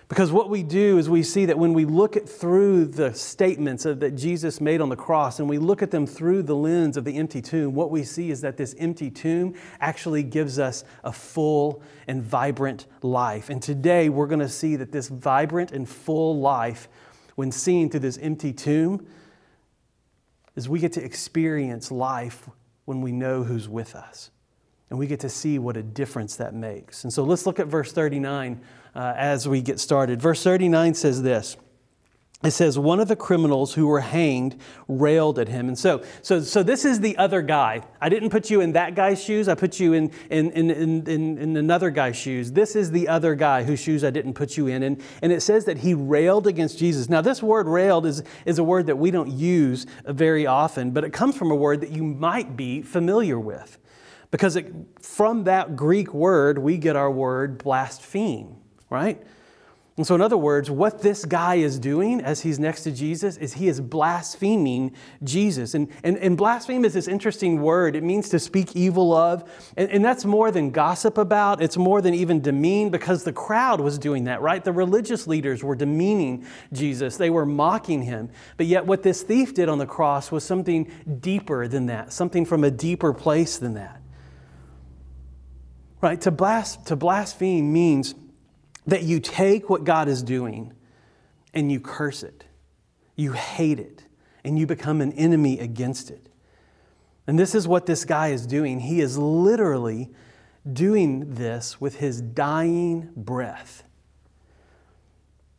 Because 0.09 0.31
what 0.31 0.49
we 0.49 0.63
do 0.63 0.97
is 0.97 1.09
we 1.09 1.21
see 1.21 1.45
that 1.45 1.59
when 1.59 1.73
we 1.73 1.83
look 1.83 2.15
at 2.15 2.29
through 2.29 2.85
the 2.85 3.13
statements 3.13 3.85
of, 3.85 3.99
that 3.99 4.15
Jesus 4.15 4.61
made 4.61 4.79
on 4.79 4.87
the 4.87 4.95
cross 4.95 5.39
and 5.39 5.49
we 5.49 5.57
look 5.57 5.81
at 5.81 5.91
them 5.91 6.07
through 6.07 6.43
the 6.43 6.55
lens 6.55 6.95
of 6.95 7.03
the 7.03 7.17
empty 7.17 7.41
tomb, 7.41 7.73
what 7.75 7.91
we 7.91 8.03
see 8.03 8.31
is 8.31 8.39
that 8.39 8.55
this 8.55 8.73
empty 8.79 9.11
tomb 9.11 9.53
actually 9.81 10.23
gives 10.23 10.59
us 10.59 10.85
a 11.03 11.11
full 11.11 11.81
and 12.07 12.23
vibrant 12.23 12.85
life. 13.01 13.49
And 13.49 13.61
today 13.61 14.07
we're 14.07 14.27
going 14.27 14.39
to 14.39 14.47
see 14.47 14.77
that 14.77 14.93
this 14.93 15.09
vibrant 15.09 15.73
and 15.73 15.87
full 15.87 16.39
life, 16.39 16.87
when 17.35 17.51
seen 17.51 17.89
through 17.89 17.99
this 17.99 18.17
empty 18.19 18.53
tomb, 18.53 19.05
is 20.55 20.69
we 20.69 20.79
get 20.79 20.93
to 20.93 21.03
experience 21.03 21.91
life 21.91 22.49
when 22.85 23.01
we 23.01 23.11
know 23.11 23.43
who's 23.43 23.67
with 23.67 23.93
us. 23.93 24.31
And 24.89 24.97
we 24.97 25.05
get 25.05 25.19
to 25.19 25.29
see 25.29 25.59
what 25.59 25.75
a 25.75 25.83
difference 25.83 26.37
that 26.37 26.53
makes. 26.53 27.03
And 27.03 27.11
so 27.11 27.25
let's 27.25 27.45
look 27.45 27.59
at 27.59 27.67
verse 27.67 27.91
39 27.91 28.61
uh, 28.97 29.13
as 29.15 29.47
we 29.47 29.61
get 29.61 29.79
started. 29.79 30.19
Verse 30.19 30.43
39 30.43 30.95
says 30.95 31.21
this. 31.21 31.55
It 32.43 32.51
says, 32.51 32.77
one 32.77 32.99
of 32.99 33.07
the 33.07 33.15
criminals 33.15 33.73
who 33.73 33.87
were 33.87 33.99
hanged 33.99 34.59
railed 34.87 35.39
at 35.39 35.47
him. 35.47 35.67
And 35.67 35.77
so, 35.77 36.03
so, 36.21 36.39
so 36.39 36.61
this 36.61 36.85
is 36.85 36.99
the 36.99 37.17
other 37.17 37.41
guy. 37.41 37.81
I 37.99 38.09
didn't 38.09 38.29
put 38.29 38.51
you 38.51 38.61
in 38.61 38.73
that 38.73 38.93
guy's 38.93 39.23
shoes. 39.23 39.47
I 39.47 39.55
put 39.55 39.79
you 39.79 39.93
in, 39.93 40.11
in, 40.29 40.51
in, 40.51 40.69
in, 40.69 41.37
in 41.39 41.57
another 41.57 41.89
guy's 41.89 42.15
shoes. 42.15 42.51
This 42.51 42.75
is 42.75 42.91
the 42.91 43.07
other 43.07 43.33
guy 43.33 43.63
whose 43.63 43.79
shoes 43.79 44.03
I 44.03 44.11
didn't 44.11 44.33
put 44.33 44.55
you 44.55 44.67
in. 44.67 44.83
And, 44.83 45.01
and 45.23 45.31
it 45.31 45.41
says 45.41 45.65
that 45.65 45.79
he 45.79 45.95
railed 45.95 46.45
against 46.45 46.77
Jesus. 46.77 47.09
Now, 47.09 47.21
this 47.21 47.41
word 47.41 47.67
railed 47.67 48.05
is, 48.05 48.23
is 48.45 48.59
a 48.59 48.63
word 48.63 48.85
that 48.85 48.97
we 48.97 49.09
don't 49.09 49.31
use 49.31 49.87
very 50.05 50.45
often, 50.45 50.91
but 50.91 51.03
it 51.03 51.13
comes 51.13 51.35
from 51.35 51.49
a 51.49 51.55
word 51.55 51.81
that 51.81 51.89
you 51.89 52.03
might 52.03 52.55
be 52.55 52.83
familiar 52.83 53.39
with. 53.39 53.79
Because 54.29 54.55
it, 54.55 54.71
from 55.01 55.45
that 55.45 55.75
Greek 55.75 56.13
word, 56.13 56.59
we 56.59 56.77
get 56.77 56.95
our 56.95 57.09
word 57.09 57.57
blaspheme 57.57 58.57
right? 58.89 59.21
And 59.97 60.05
so, 60.05 60.13
in 60.13 60.21
other 60.21 60.37
words, 60.37 60.69
what 60.69 61.01
this 61.01 61.25
guy 61.25 61.55
is 61.55 61.79
doing 61.79 62.21
as 62.21 62.41
he's 62.41 62.59
next 62.59 62.83
to 62.83 62.91
Jesus 62.91 63.35
is 63.37 63.55
he 63.55 63.67
is 63.67 63.81
blaspheming 63.81 64.95
Jesus. 65.23 65.73
And, 65.73 65.91
and, 66.03 66.17
and 66.17 66.37
blaspheme 66.37 66.85
is 66.85 66.93
this 66.93 67.07
interesting 67.07 67.63
word. 67.63 67.95
It 67.95 68.03
means 68.03 68.29
to 68.29 68.37
speak 68.37 68.75
evil 68.75 69.11
of. 69.11 69.49
And, 69.75 69.89
and 69.89 70.05
that's 70.05 70.23
more 70.23 70.51
than 70.51 70.69
gossip 70.69 71.17
about, 71.17 71.63
it's 71.63 71.77
more 71.77 71.99
than 72.03 72.13
even 72.13 72.41
demean 72.41 72.91
because 72.91 73.23
the 73.23 73.33
crowd 73.33 73.81
was 73.81 73.97
doing 73.97 74.25
that, 74.25 74.39
right? 74.39 74.63
The 74.63 74.71
religious 74.71 75.25
leaders 75.25 75.63
were 75.63 75.75
demeaning 75.75 76.45
Jesus, 76.71 77.17
they 77.17 77.31
were 77.31 77.45
mocking 77.45 78.03
him. 78.03 78.29
But 78.55 78.67
yet, 78.67 78.85
what 78.85 79.01
this 79.01 79.23
thief 79.23 79.55
did 79.55 79.67
on 79.67 79.79
the 79.79 79.87
cross 79.87 80.31
was 80.31 80.43
something 80.43 80.91
deeper 81.21 81.67
than 81.67 81.87
that, 81.87 82.13
something 82.13 82.45
from 82.45 82.63
a 82.63 82.69
deeper 82.69 83.13
place 83.13 83.57
than 83.57 83.73
that. 83.73 83.99
Right? 86.01 86.21
To, 86.21 86.29
blas- 86.29 86.77
to 86.85 86.95
blaspheme 86.95 87.73
means 87.73 88.13
that 88.87 89.03
you 89.03 89.19
take 89.19 89.69
what 89.69 89.83
God 89.83 90.07
is 90.07 90.23
doing 90.23 90.73
and 91.53 91.71
you 91.71 91.79
curse 91.79 92.23
it, 92.23 92.45
you 93.15 93.33
hate 93.33 93.79
it, 93.79 94.05
and 94.43 94.57
you 94.57 94.65
become 94.65 95.01
an 95.01 95.11
enemy 95.13 95.59
against 95.59 96.09
it. 96.09 96.29
And 97.27 97.37
this 97.37 97.53
is 97.53 97.67
what 97.67 97.85
this 97.85 98.05
guy 98.05 98.29
is 98.29 98.47
doing. 98.47 98.79
He 98.79 99.01
is 99.01 99.17
literally 99.17 100.09
doing 100.71 101.35
this 101.35 101.81
with 101.81 101.97
his 101.97 102.21
dying 102.21 103.09
breath. 103.15 103.83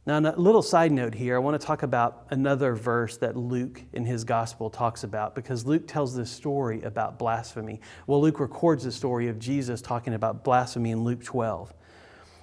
Now, 0.07 0.21
a 0.21 0.41
little 0.41 0.63
side 0.63 0.91
note 0.91 1.15
here, 1.15 1.37
I 1.37 1.39
want 1.39 1.61
to 1.61 1.67
talk 1.67 1.83
about 1.83 2.29
another 2.31 2.75
verse 2.75 3.19
that 3.19 3.37
Luke 3.37 3.83
in 3.93 4.07
his 4.07 4.25
gospel 4.25 4.71
talks 4.71 5.05
about 5.05 5.35
because 5.35 5.67
Luke 5.67 5.87
tells 5.87 6.17
this 6.17 6.31
story 6.31 6.81
about 6.81 7.19
blasphemy. 7.19 7.83
Well, 8.07 8.19
Luke 8.23 8.41
records 8.41 8.85
the 8.85 8.93
story 8.93 9.29
of 9.29 9.39
Jesus 9.39 9.83
talking 9.83 10.15
about 10.15 10.45
blasphemy 10.45 10.93
in 10.93 11.05
Luke 11.05 11.23
12. 11.23 11.75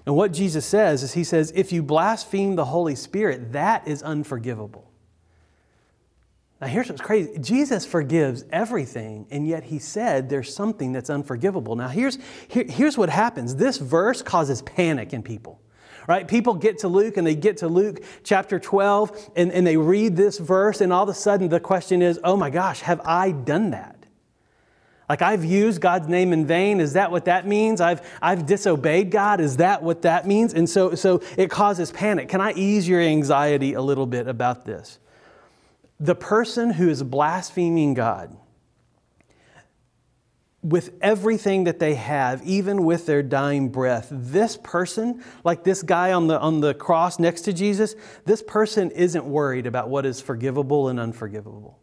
And 0.05 0.15
what 0.15 0.31
Jesus 0.31 0.65
says 0.65 1.03
is, 1.03 1.13
He 1.13 1.23
says, 1.23 1.51
if 1.55 1.71
you 1.71 1.81
blaspheme 1.81 2.55
the 2.55 2.65
Holy 2.65 2.95
Spirit, 2.95 3.53
that 3.53 3.87
is 3.87 4.03
unforgivable. 4.03 4.91
Now, 6.61 6.67
here's 6.67 6.89
what's 6.89 7.01
crazy 7.01 7.37
Jesus 7.39 7.85
forgives 7.85 8.45
everything, 8.51 9.27
and 9.29 9.47
yet 9.47 9.65
He 9.65 9.79
said 9.79 10.29
there's 10.29 10.53
something 10.53 10.91
that's 10.91 11.09
unforgivable. 11.09 11.75
Now, 11.75 11.87
here's, 11.87 12.17
here, 12.47 12.65
here's 12.67 12.97
what 12.97 13.09
happens 13.09 13.55
this 13.55 13.77
verse 13.77 14.21
causes 14.21 14.61
panic 14.61 15.13
in 15.13 15.23
people. 15.23 15.61
Right? 16.07 16.27
People 16.27 16.53
get 16.53 16.79
to 16.79 16.87
Luke 16.87 17.17
and 17.17 17.25
they 17.25 17.33
get 17.33 17.57
to 17.57 17.67
Luke 17.67 18.03
chapter 18.23 18.59
12 18.59 19.31
and, 19.35 19.51
and 19.51 19.65
they 19.65 19.75
read 19.75 20.15
this 20.15 20.37
verse, 20.37 20.81
and 20.81 20.93
all 20.93 21.01
of 21.01 21.09
a 21.09 21.15
sudden 21.15 21.49
the 21.49 21.59
question 21.59 22.03
is, 22.03 22.19
oh 22.23 22.37
my 22.37 22.51
gosh, 22.51 22.81
have 22.81 23.01
I 23.03 23.31
done 23.31 23.71
that? 23.71 23.94
Like 25.07 25.21
I've 25.21 25.45
used 25.45 25.81
God's 25.81 26.07
name 26.07 26.33
in 26.33 26.45
vain. 26.47 26.79
Is 26.79 26.93
that 26.93 27.11
what 27.11 27.25
that 27.25 27.47
means? 27.47 27.79
I've, 27.79 28.01
I've 28.21 28.45
disobeyed 28.45 29.11
God. 29.11 29.39
Is 29.39 29.57
that 29.57 29.83
what 29.83 30.01
that 30.01 30.25
means? 30.25 30.53
And 30.53 30.69
so, 30.69 30.95
so 30.95 31.21
it 31.37 31.49
causes 31.49 31.91
panic. 31.91 32.29
Can 32.29 32.41
I 32.41 32.53
ease 32.53 32.87
your 32.87 33.01
anxiety 33.01 33.73
a 33.73 33.81
little 33.81 34.07
bit 34.07 34.27
about 34.27 34.65
this? 34.65 34.99
The 35.99 36.15
person 36.15 36.71
who 36.71 36.89
is 36.89 37.03
blaspheming 37.03 37.93
God 37.93 38.35
with 40.65 40.89
everything 40.99 41.65
that 41.65 41.77
they 41.77 41.93
have, 41.93 42.41
even 42.43 42.83
with 42.83 43.05
their 43.05 43.21
dying 43.21 43.69
breath, 43.69 44.07
this 44.09 44.57
person, 44.63 45.23
like 45.43 45.63
this 45.63 45.83
guy 45.83 46.11
on 46.11 46.25
the, 46.25 46.39
on 46.39 46.59
the 46.59 46.73
cross 46.73 47.19
next 47.19 47.41
to 47.41 47.53
Jesus, 47.53 47.95
this 48.25 48.41
person 48.41 48.89
isn't 48.89 49.23
worried 49.25 49.67
about 49.67 49.89
what 49.89 50.07
is 50.07 50.19
forgivable 50.19 50.89
and 50.89 50.99
unforgivable. 50.99 51.79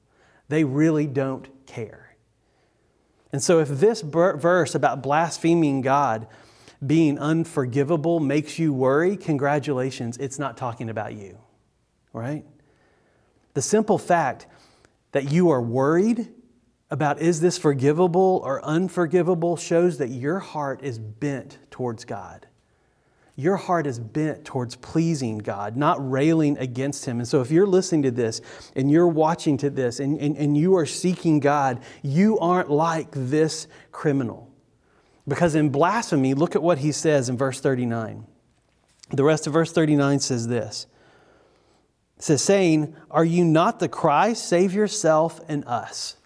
They 0.49 0.65
really 0.65 1.07
don't 1.07 1.49
care. 1.65 2.02
And 3.33 3.43
so, 3.43 3.61
if 3.61 3.69
this 3.69 4.03
verse 4.03 4.75
about 4.75 5.03
blaspheming 5.03 5.81
God 5.81 6.27
being 6.85 7.19
unforgivable 7.19 8.21
makes 8.21 8.59
you 8.59 8.73
worry, 8.73 9.17
congratulations, 9.17 10.19
it's 10.19 10.39
not 10.39 10.57
talking 10.57 10.91
about 10.91 11.15
you, 11.15 11.39
right? 12.13 12.45
The 13.55 13.63
simple 13.63 13.99
fact 13.99 14.47
that 15.13 15.31
you 15.31 15.51
are 15.51 15.63
worried 15.63 16.29
about 16.91 17.21
is 17.21 17.41
this 17.41 17.57
forgivable 17.57 18.43
or 18.45 18.63
unforgivable 18.65 19.57
shows 19.57 19.99
that 19.99 20.09
your 20.09 20.39
heart 20.39 20.83
is 20.83 20.99
bent 20.99 21.59
towards 21.71 22.05
God 22.05 22.47
your 23.35 23.57
heart 23.57 23.87
is 23.87 23.99
bent 23.99 24.45
towards 24.45 24.77
pleasing 24.77 25.39
God, 25.39 25.77
not 25.77 26.11
railing 26.11 26.59
against 26.59 27.07
Him. 27.07 27.19
And 27.19 27.27
so, 27.27 27.41
if 27.41 27.51
you're 27.51 27.67
listening 27.67 28.03
to 28.03 28.11
this 28.11 28.41
and 28.77 28.91
you're 28.91 29.09
watching 29.09 29.57
to 29.59 29.71
this 29.71 30.01
and, 30.01 30.19
and, 30.21 30.37
and 30.37 30.57
you 30.57 30.77
are 30.77 30.87
seeking 30.87 31.41
God, 31.41 31.81
you 32.03 32.39
aren't 32.39 32.71
like 32.71 33.09
this 33.13 33.67
criminal. 33.91 34.51
Because 35.27 35.55
in 35.55 35.71
blasphemy, 35.71 36.35
look 36.35 36.57
at 36.57 36.63
what 36.63 36.79
he 36.79 36.93
says 36.93 37.29
in 37.29 37.37
verse 37.37 37.61
39. 37.61 38.27
The 39.11 39.25
rest 39.25 39.47
of 39.47 39.53
verse 39.53 39.73
39 39.73 40.21
says 40.21 40.49
this 40.49 40.87
it 42.17 42.25
says, 42.25 42.43
saying, 42.43 42.95
Are 43.11 43.25
you 43.25 43.45
not 43.45 43.81
the 43.81 43.89
Christ? 43.89 44.47
Save 44.47 44.73
yourself 44.73 45.41
and 45.49 45.65
us. 45.67 46.17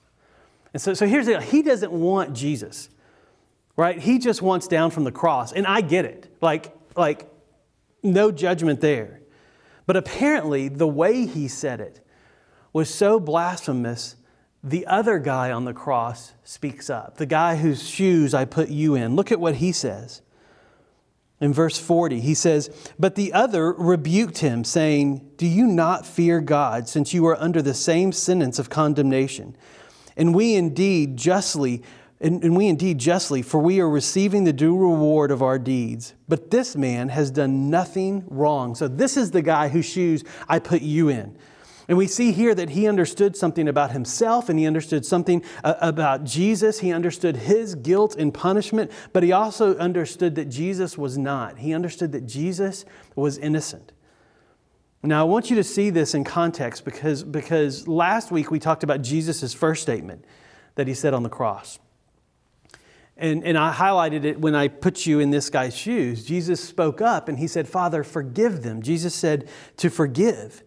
And 0.72 0.82
so, 0.82 0.92
so 0.92 1.06
here's 1.06 1.26
the 1.26 1.40
He 1.40 1.62
doesn't 1.62 1.92
want 1.92 2.34
Jesus, 2.34 2.90
right? 3.76 3.98
He 3.98 4.18
just 4.18 4.42
wants 4.42 4.68
down 4.68 4.90
from 4.90 5.04
the 5.04 5.12
cross. 5.12 5.52
And 5.52 5.66
I 5.66 5.80
get 5.80 6.04
it. 6.04 6.30
Like, 6.40 6.75
like, 6.96 7.30
no 8.02 8.30
judgment 8.30 8.80
there. 8.80 9.20
But 9.86 9.96
apparently, 9.96 10.68
the 10.68 10.88
way 10.88 11.26
he 11.26 11.48
said 11.48 11.80
it 11.80 12.00
was 12.72 12.92
so 12.92 13.20
blasphemous, 13.20 14.16
the 14.62 14.86
other 14.86 15.18
guy 15.18 15.50
on 15.52 15.64
the 15.64 15.72
cross 15.72 16.32
speaks 16.42 16.90
up. 16.90 17.18
The 17.18 17.26
guy 17.26 17.56
whose 17.56 17.88
shoes 17.88 18.34
I 18.34 18.44
put 18.44 18.68
you 18.68 18.94
in. 18.94 19.14
Look 19.14 19.30
at 19.30 19.40
what 19.40 19.56
he 19.56 19.72
says. 19.72 20.22
In 21.40 21.52
verse 21.52 21.78
40, 21.78 22.20
he 22.20 22.34
says, 22.34 22.70
But 22.98 23.14
the 23.14 23.32
other 23.32 23.72
rebuked 23.72 24.38
him, 24.38 24.64
saying, 24.64 25.32
Do 25.36 25.46
you 25.46 25.66
not 25.66 26.06
fear 26.06 26.40
God, 26.40 26.88
since 26.88 27.12
you 27.12 27.26
are 27.26 27.40
under 27.40 27.60
the 27.60 27.74
same 27.74 28.10
sentence 28.10 28.58
of 28.58 28.70
condemnation? 28.70 29.56
And 30.16 30.34
we 30.34 30.54
indeed 30.54 31.16
justly 31.16 31.82
and, 32.20 32.42
and, 32.42 32.56
we 32.56 32.66
indeed 32.66 32.98
justly, 32.98 33.42
for 33.42 33.60
we 33.60 33.78
are 33.78 33.88
receiving 33.88 34.44
the 34.44 34.52
due 34.52 34.76
reward 34.76 35.30
of 35.30 35.42
our 35.42 35.58
deeds. 35.58 36.14
But 36.28 36.50
this 36.50 36.74
man 36.74 37.10
has 37.10 37.30
done 37.30 37.68
nothing 37.68 38.24
wrong. 38.28 38.74
So, 38.74 38.88
this 38.88 39.18
is 39.18 39.32
the 39.32 39.42
guy 39.42 39.68
whose 39.68 39.84
shoes 39.84 40.24
I 40.48 40.58
put 40.58 40.80
you 40.80 41.10
in. 41.10 41.36
And 41.88 41.96
we 41.96 42.06
see 42.06 42.32
here 42.32 42.54
that 42.54 42.70
he 42.70 42.88
understood 42.88 43.36
something 43.36 43.68
about 43.68 43.92
himself 43.92 44.48
and 44.48 44.58
he 44.58 44.66
understood 44.66 45.06
something 45.06 45.44
uh, 45.62 45.74
about 45.80 46.24
Jesus. 46.24 46.80
He 46.80 46.92
understood 46.92 47.36
his 47.36 47.74
guilt 47.76 48.16
and 48.16 48.34
punishment, 48.34 48.90
but 49.12 49.22
he 49.22 49.30
also 49.30 49.76
understood 49.76 50.34
that 50.34 50.46
Jesus 50.46 50.98
was 50.98 51.16
not. 51.16 51.58
He 51.58 51.72
understood 51.72 52.12
that 52.12 52.26
Jesus 52.26 52.84
was 53.14 53.38
innocent. 53.38 53.92
Now, 55.02 55.20
I 55.20 55.24
want 55.24 55.50
you 55.50 55.56
to 55.56 55.64
see 55.64 55.90
this 55.90 56.14
in 56.14 56.24
context 56.24 56.84
because, 56.84 57.22
because 57.22 57.86
last 57.86 58.32
week 58.32 58.50
we 58.50 58.58
talked 58.58 58.82
about 58.82 59.02
Jesus' 59.02 59.54
first 59.54 59.82
statement 59.82 60.24
that 60.74 60.88
he 60.88 60.94
said 60.94 61.14
on 61.14 61.22
the 61.22 61.28
cross. 61.28 61.78
And, 63.16 63.44
and 63.44 63.56
I 63.56 63.72
highlighted 63.72 64.24
it 64.24 64.40
when 64.40 64.54
I 64.54 64.68
put 64.68 65.06
you 65.06 65.20
in 65.20 65.30
this 65.30 65.48
guy's 65.48 65.76
shoes. 65.76 66.24
Jesus 66.24 66.62
spoke 66.62 67.00
up 67.00 67.28
and 67.28 67.38
he 67.38 67.46
said, 67.46 67.66
Father, 67.66 68.04
forgive 68.04 68.62
them. 68.62 68.82
Jesus 68.82 69.14
said 69.14 69.48
to 69.78 69.88
forgive. 69.88 70.62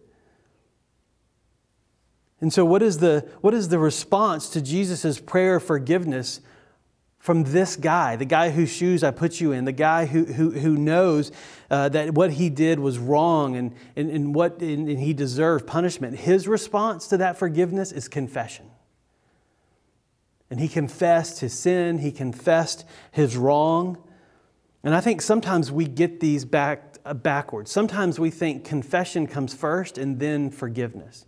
And 2.40 2.52
so, 2.52 2.64
what 2.64 2.82
is 2.82 2.98
the, 2.98 3.28
what 3.42 3.54
is 3.54 3.68
the 3.68 3.78
response 3.78 4.48
to 4.50 4.62
Jesus' 4.62 5.20
prayer 5.20 5.56
of 5.56 5.62
forgiveness 5.62 6.40
from 7.18 7.44
this 7.44 7.76
guy, 7.76 8.16
the 8.16 8.24
guy 8.24 8.48
whose 8.48 8.70
shoes 8.70 9.04
I 9.04 9.10
put 9.10 9.40
you 9.40 9.52
in, 9.52 9.66
the 9.66 9.72
guy 9.72 10.06
who, 10.06 10.24
who, 10.24 10.50
who 10.50 10.74
knows 10.76 11.30
uh, 11.70 11.90
that 11.90 12.14
what 12.14 12.32
he 12.32 12.48
did 12.48 12.80
was 12.80 12.98
wrong 12.98 13.56
and, 13.56 13.74
and, 13.94 14.10
and, 14.10 14.34
what, 14.34 14.62
and 14.62 14.88
he 14.88 15.12
deserved 15.12 15.66
punishment? 15.66 16.16
His 16.16 16.48
response 16.48 17.08
to 17.08 17.18
that 17.18 17.38
forgiveness 17.38 17.92
is 17.92 18.08
confession. 18.08 18.69
And 20.50 20.58
he 20.58 20.68
confessed 20.68 21.40
his 21.40 21.52
sin, 21.52 21.98
he 21.98 22.10
confessed 22.10 22.84
his 23.12 23.36
wrong. 23.36 23.98
And 24.82 24.94
I 24.94 25.00
think 25.00 25.22
sometimes 25.22 25.70
we 25.70 25.86
get 25.86 26.20
these 26.20 26.44
back, 26.44 26.98
uh, 27.04 27.14
backwards. 27.14 27.70
Sometimes 27.70 28.18
we 28.18 28.30
think 28.30 28.64
confession 28.64 29.26
comes 29.26 29.54
first 29.54 29.96
and 29.96 30.18
then 30.18 30.50
forgiveness. 30.50 31.26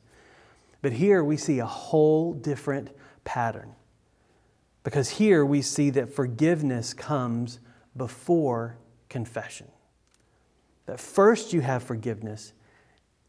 But 0.81 0.93
here 0.93 1.23
we 1.23 1.37
see 1.37 1.61
a 1.61 1.67
whole 1.67 2.33
different 2.33 2.91
pattern. 3.25 3.75
Because 4.83 5.11
here 5.11 5.47
we 5.47 5.63
see 5.63 5.91
that 5.91 6.13
forgiveness 6.13 6.93
comes 6.93 7.61
before 7.97 8.79
confession. 9.09 9.69
That 10.87 10.99
first 10.99 11.53
you 11.53 11.61
have 11.61 11.85
forgiveness, 11.85 12.53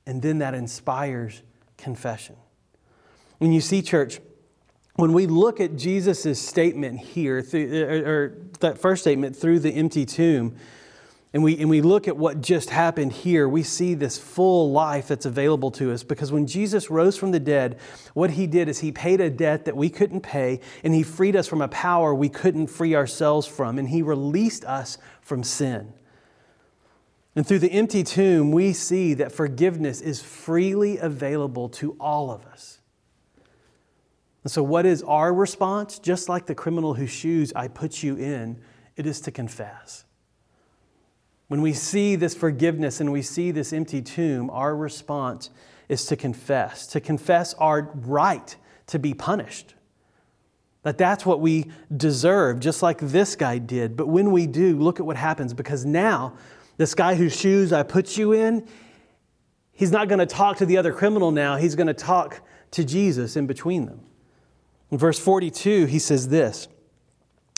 and 0.07 0.21
then 0.21 0.39
that 0.39 0.55
inspires 0.55 1.43
confession. 1.77 2.35
And 3.39 3.53
you 3.53 3.61
see, 3.61 3.81
church, 3.81 4.19
when 4.95 5.13
we 5.13 5.25
look 5.25 5.59
at 5.59 5.75
Jesus' 5.75 6.39
statement 6.39 6.99
here, 6.99 7.43
or, 7.53 8.11
or 8.11 8.37
that 8.59 8.77
first 8.77 9.01
statement 9.01 9.35
through 9.35 9.59
the 9.59 9.71
empty 9.71 10.05
tomb, 10.05 10.55
and 11.33 11.41
we, 11.41 11.57
and 11.57 11.67
we 11.67 11.81
look 11.81 12.07
at 12.07 12.15
what 12.15 12.41
just 12.41 12.69
happened 12.69 13.11
here, 13.11 13.49
we 13.49 13.63
see 13.63 13.95
this 13.95 14.19
full 14.19 14.71
life 14.71 15.07
that's 15.07 15.25
available 15.25 15.71
to 15.71 15.91
us. 15.91 16.03
Because 16.03 16.31
when 16.31 16.45
Jesus 16.45 16.91
rose 16.91 17.17
from 17.17 17.31
the 17.31 17.39
dead, 17.39 17.79
what 18.13 18.31
he 18.31 18.45
did 18.45 18.69
is 18.69 18.79
he 18.79 18.91
paid 18.91 19.19
a 19.19 19.31
debt 19.31 19.65
that 19.65 19.75
we 19.75 19.89
couldn't 19.89 20.21
pay, 20.21 20.59
and 20.83 20.93
he 20.93 21.01
freed 21.01 21.35
us 21.35 21.47
from 21.47 21.61
a 21.61 21.67
power 21.67 22.13
we 22.13 22.29
couldn't 22.29 22.67
free 22.67 22.93
ourselves 22.93 23.47
from, 23.47 23.79
and 23.79 23.89
he 23.89 24.03
released 24.03 24.63
us 24.65 24.99
from 25.21 25.41
sin. 25.41 25.93
And 27.35 27.47
through 27.47 27.59
the 27.59 27.71
empty 27.71 28.03
tomb, 28.03 28.51
we 28.51 28.71
see 28.71 29.15
that 29.15 29.31
forgiveness 29.31 30.01
is 30.01 30.21
freely 30.21 30.99
available 30.99 31.67
to 31.69 31.95
all 31.99 32.29
of 32.29 32.45
us. 32.45 32.77
And 34.43 34.51
so, 34.51 34.61
what 34.61 34.85
is 34.85 35.01
our 35.03 35.33
response? 35.33 35.99
Just 35.99 36.27
like 36.27 36.45
the 36.45 36.55
criminal 36.55 36.93
whose 36.93 37.09
shoes 37.09 37.53
I 37.55 37.67
put 37.67 38.03
you 38.03 38.15
in, 38.15 38.59
it 38.95 39.05
is 39.05 39.21
to 39.21 39.31
confess. 39.31 40.05
When 41.47 41.61
we 41.61 41.73
see 41.73 42.15
this 42.15 42.35
forgiveness 42.35 42.99
and 42.99 43.11
we 43.11 43.21
see 43.21 43.51
this 43.51 43.73
empty 43.73 44.01
tomb, 44.01 44.49
our 44.49 44.75
response 44.75 45.49
is 45.87 46.05
to 46.07 46.15
confess, 46.15 46.87
to 46.87 46.99
confess 46.99 47.53
our 47.55 47.91
right 47.93 48.55
to 48.87 48.99
be 48.99 49.13
punished. 49.13 49.75
That 50.83 50.97
that's 50.97 51.25
what 51.25 51.39
we 51.39 51.71
deserve, 51.95 52.59
just 52.59 52.81
like 52.81 52.99
this 52.99 53.35
guy 53.35 53.57
did. 53.57 53.95
But 53.95 54.07
when 54.07 54.31
we 54.31 54.47
do, 54.47 54.77
look 54.77 54.99
at 54.99 55.05
what 55.05 55.15
happens 55.15 55.53
because 55.53 55.85
now 55.85 56.35
this 56.77 56.93
guy 56.93 57.15
whose 57.15 57.39
shoes 57.39 57.71
I 57.71 57.83
put 57.83 58.17
you 58.17 58.33
in, 58.33 58.67
he's 59.71 59.91
not 59.91 60.09
going 60.09 60.19
to 60.19 60.25
talk 60.25 60.57
to 60.57 60.65
the 60.65 60.77
other 60.77 60.91
criminal 60.91 61.31
now. 61.31 61.55
He's 61.55 61.75
going 61.75 61.87
to 61.87 61.93
talk 61.93 62.41
to 62.71 62.83
Jesus 62.83 63.37
in 63.37 63.47
between 63.47 63.85
them. 63.85 64.01
In 64.93 64.99
verse 64.99 65.17
42, 65.17 65.87
he 65.87 65.97
says 65.97 66.27
this 66.27 66.67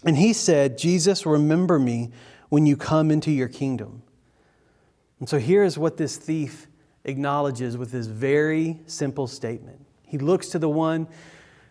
And 0.06 0.18
he 0.18 0.32
said, 0.32 0.78
Jesus, 0.78 1.26
remember 1.26 1.78
me 1.78 2.12
when 2.48 2.66
you 2.66 2.78
come 2.78 3.12
into 3.12 3.30
your 3.30 3.50
kingdom. 3.50 4.04
And 5.20 5.28
so 5.28 5.38
here 5.38 5.62
is 5.66 5.78
what 5.78 5.98
this 5.98 6.16
thief 6.16 6.68
acknowledges 7.04 7.78
with 7.78 7.92
this 7.92 8.08
very 8.08 8.80
simple 8.86 9.28
statement. 9.28 9.86
He 10.04 10.18
looks 10.18 10.48
to 10.52 10.60
the 10.60 10.70
one 10.70 11.10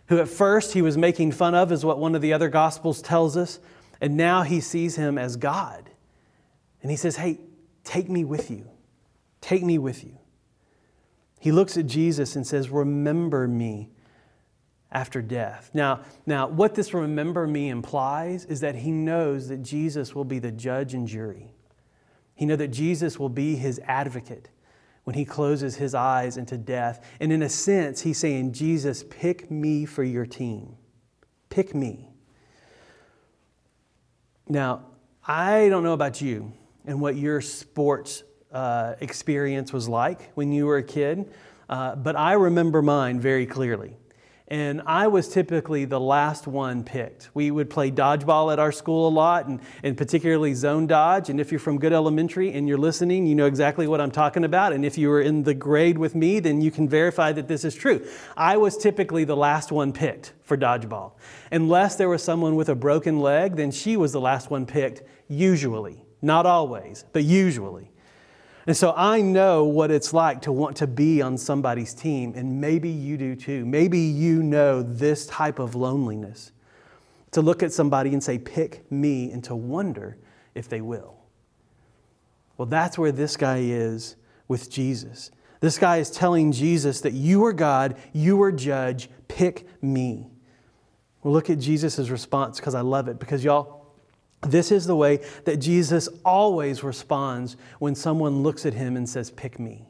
who 0.08 0.18
at 0.18 0.28
first 0.28 0.74
he 0.74 0.82
was 0.82 0.98
making 0.98 1.32
fun 1.32 1.54
of, 1.54 1.72
is 1.72 1.82
what 1.82 1.98
one 1.98 2.14
of 2.14 2.20
the 2.20 2.34
other 2.34 2.50
gospels 2.50 3.00
tells 3.00 3.34
us, 3.34 3.58
and 4.02 4.18
now 4.18 4.42
he 4.42 4.60
sees 4.60 4.96
him 4.96 5.16
as 5.16 5.36
God. 5.36 5.88
And 6.82 6.90
he 6.90 6.96
says, 6.98 7.16
Hey, 7.16 7.40
take 7.84 8.10
me 8.10 8.22
with 8.22 8.50
you. 8.50 8.68
Take 9.40 9.62
me 9.62 9.78
with 9.78 10.04
you. 10.04 10.18
He 11.40 11.52
looks 11.52 11.78
at 11.78 11.86
Jesus 11.86 12.36
and 12.36 12.46
says, 12.46 12.68
Remember 12.68 13.48
me 13.48 13.88
after 14.94 15.20
death. 15.20 15.70
Now, 15.74 16.02
now, 16.24 16.46
what 16.46 16.76
this 16.76 16.94
remember 16.94 17.46
me 17.48 17.68
implies 17.68 18.44
is 18.44 18.60
that 18.60 18.76
he 18.76 18.92
knows 18.92 19.48
that 19.48 19.62
Jesus 19.62 20.14
will 20.14 20.24
be 20.24 20.38
the 20.38 20.52
judge 20.52 20.94
and 20.94 21.06
jury. 21.06 21.50
He 22.36 22.46
knows 22.46 22.58
that 22.58 22.68
Jesus 22.68 23.18
will 23.18 23.28
be 23.28 23.56
his 23.56 23.80
advocate 23.84 24.48
when 25.02 25.14
he 25.14 25.24
closes 25.24 25.76
his 25.76 25.94
eyes 25.94 26.36
into 26.36 26.56
death. 26.56 27.04
And 27.20 27.32
in 27.32 27.42
a 27.42 27.48
sense, 27.48 28.02
he's 28.02 28.18
saying, 28.18 28.52
Jesus, 28.52 29.04
pick 29.10 29.50
me 29.50 29.84
for 29.84 30.04
your 30.04 30.26
team. 30.26 30.76
Pick 31.50 31.74
me. 31.74 32.08
Now, 34.48 34.86
I 35.26 35.68
don't 35.68 35.82
know 35.82 35.92
about 35.92 36.20
you 36.20 36.52
and 36.86 37.00
what 37.00 37.16
your 37.16 37.40
sports 37.40 38.22
uh, 38.52 38.94
experience 39.00 39.72
was 39.72 39.88
like 39.88 40.32
when 40.34 40.52
you 40.52 40.66
were 40.66 40.76
a 40.76 40.82
kid, 40.82 41.32
uh, 41.68 41.96
but 41.96 42.14
I 42.14 42.34
remember 42.34 42.82
mine 42.82 43.18
very 43.18 43.46
clearly. 43.46 43.96
And 44.48 44.82
I 44.84 45.06
was 45.06 45.30
typically 45.30 45.86
the 45.86 45.98
last 45.98 46.46
one 46.46 46.84
picked. 46.84 47.30
We 47.32 47.50
would 47.50 47.70
play 47.70 47.90
dodgeball 47.90 48.52
at 48.52 48.58
our 48.58 48.72
school 48.72 49.08
a 49.08 49.10
lot, 49.10 49.46
and, 49.46 49.58
and 49.82 49.96
particularly 49.96 50.52
zone 50.52 50.86
dodge. 50.86 51.30
And 51.30 51.40
if 51.40 51.50
you're 51.50 51.58
from 51.58 51.78
Good 51.78 51.94
Elementary 51.94 52.52
and 52.52 52.68
you're 52.68 52.76
listening, 52.76 53.26
you 53.26 53.34
know 53.34 53.46
exactly 53.46 53.86
what 53.86 54.02
I'm 54.02 54.10
talking 54.10 54.44
about. 54.44 54.74
And 54.74 54.84
if 54.84 54.98
you 54.98 55.08
were 55.08 55.22
in 55.22 55.44
the 55.44 55.54
grade 55.54 55.96
with 55.96 56.14
me, 56.14 56.40
then 56.40 56.60
you 56.60 56.70
can 56.70 56.86
verify 56.86 57.32
that 57.32 57.48
this 57.48 57.64
is 57.64 57.74
true. 57.74 58.06
I 58.36 58.58
was 58.58 58.76
typically 58.76 59.24
the 59.24 59.36
last 59.36 59.72
one 59.72 59.94
picked 59.94 60.34
for 60.42 60.58
dodgeball. 60.58 61.12
Unless 61.50 61.96
there 61.96 62.10
was 62.10 62.22
someone 62.22 62.54
with 62.54 62.68
a 62.68 62.74
broken 62.74 63.20
leg, 63.20 63.56
then 63.56 63.70
she 63.70 63.96
was 63.96 64.12
the 64.12 64.20
last 64.20 64.50
one 64.50 64.66
picked, 64.66 65.02
usually. 65.26 66.04
Not 66.20 66.44
always, 66.44 67.06
but 67.14 67.24
usually. 67.24 67.93
And 68.66 68.76
so 68.76 68.94
I 68.96 69.20
know 69.20 69.64
what 69.64 69.90
it's 69.90 70.14
like 70.14 70.42
to 70.42 70.52
want 70.52 70.76
to 70.78 70.86
be 70.86 71.20
on 71.20 71.36
somebody's 71.36 71.92
team, 71.92 72.32
and 72.34 72.60
maybe 72.60 72.88
you 72.88 73.16
do 73.18 73.36
too. 73.36 73.66
Maybe 73.66 73.98
you 73.98 74.42
know 74.42 74.82
this 74.82 75.26
type 75.26 75.58
of 75.58 75.74
loneliness. 75.74 76.52
To 77.32 77.42
look 77.42 77.62
at 77.62 77.72
somebody 77.72 78.12
and 78.12 78.22
say, 78.22 78.38
Pick 78.38 78.90
me, 78.90 79.30
and 79.32 79.44
to 79.44 79.54
wonder 79.54 80.16
if 80.54 80.68
they 80.68 80.80
will. 80.80 81.16
Well, 82.56 82.66
that's 82.66 82.96
where 82.96 83.12
this 83.12 83.36
guy 83.36 83.58
is 83.58 84.16
with 84.48 84.70
Jesus. 84.70 85.30
This 85.60 85.78
guy 85.78 85.96
is 85.96 86.10
telling 86.10 86.52
Jesus 86.52 87.00
that 87.00 87.12
you 87.12 87.44
are 87.44 87.52
God, 87.52 87.96
you 88.12 88.40
are 88.42 88.52
judge, 88.52 89.08
pick 89.28 89.66
me. 89.82 90.30
Well, 91.22 91.32
look 91.32 91.50
at 91.50 91.58
Jesus' 91.58 92.10
response 92.10 92.60
because 92.60 92.74
I 92.74 92.82
love 92.82 93.08
it. 93.08 93.18
Because, 93.18 93.42
y'all, 93.42 93.83
this 94.46 94.72
is 94.72 94.86
the 94.86 94.96
way 94.96 95.20
that 95.44 95.58
Jesus 95.58 96.08
always 96.24 96.82
responds 96.82 97.56
when 97.78 97.94
someone 97.94 98.42
looks 98.42 98.66
at 98.66 98.74
him 98.74 98.96
and 98.96 99.08
says, 99.08 99.30
Pick 99.30 99.58
me. 99.58 99.86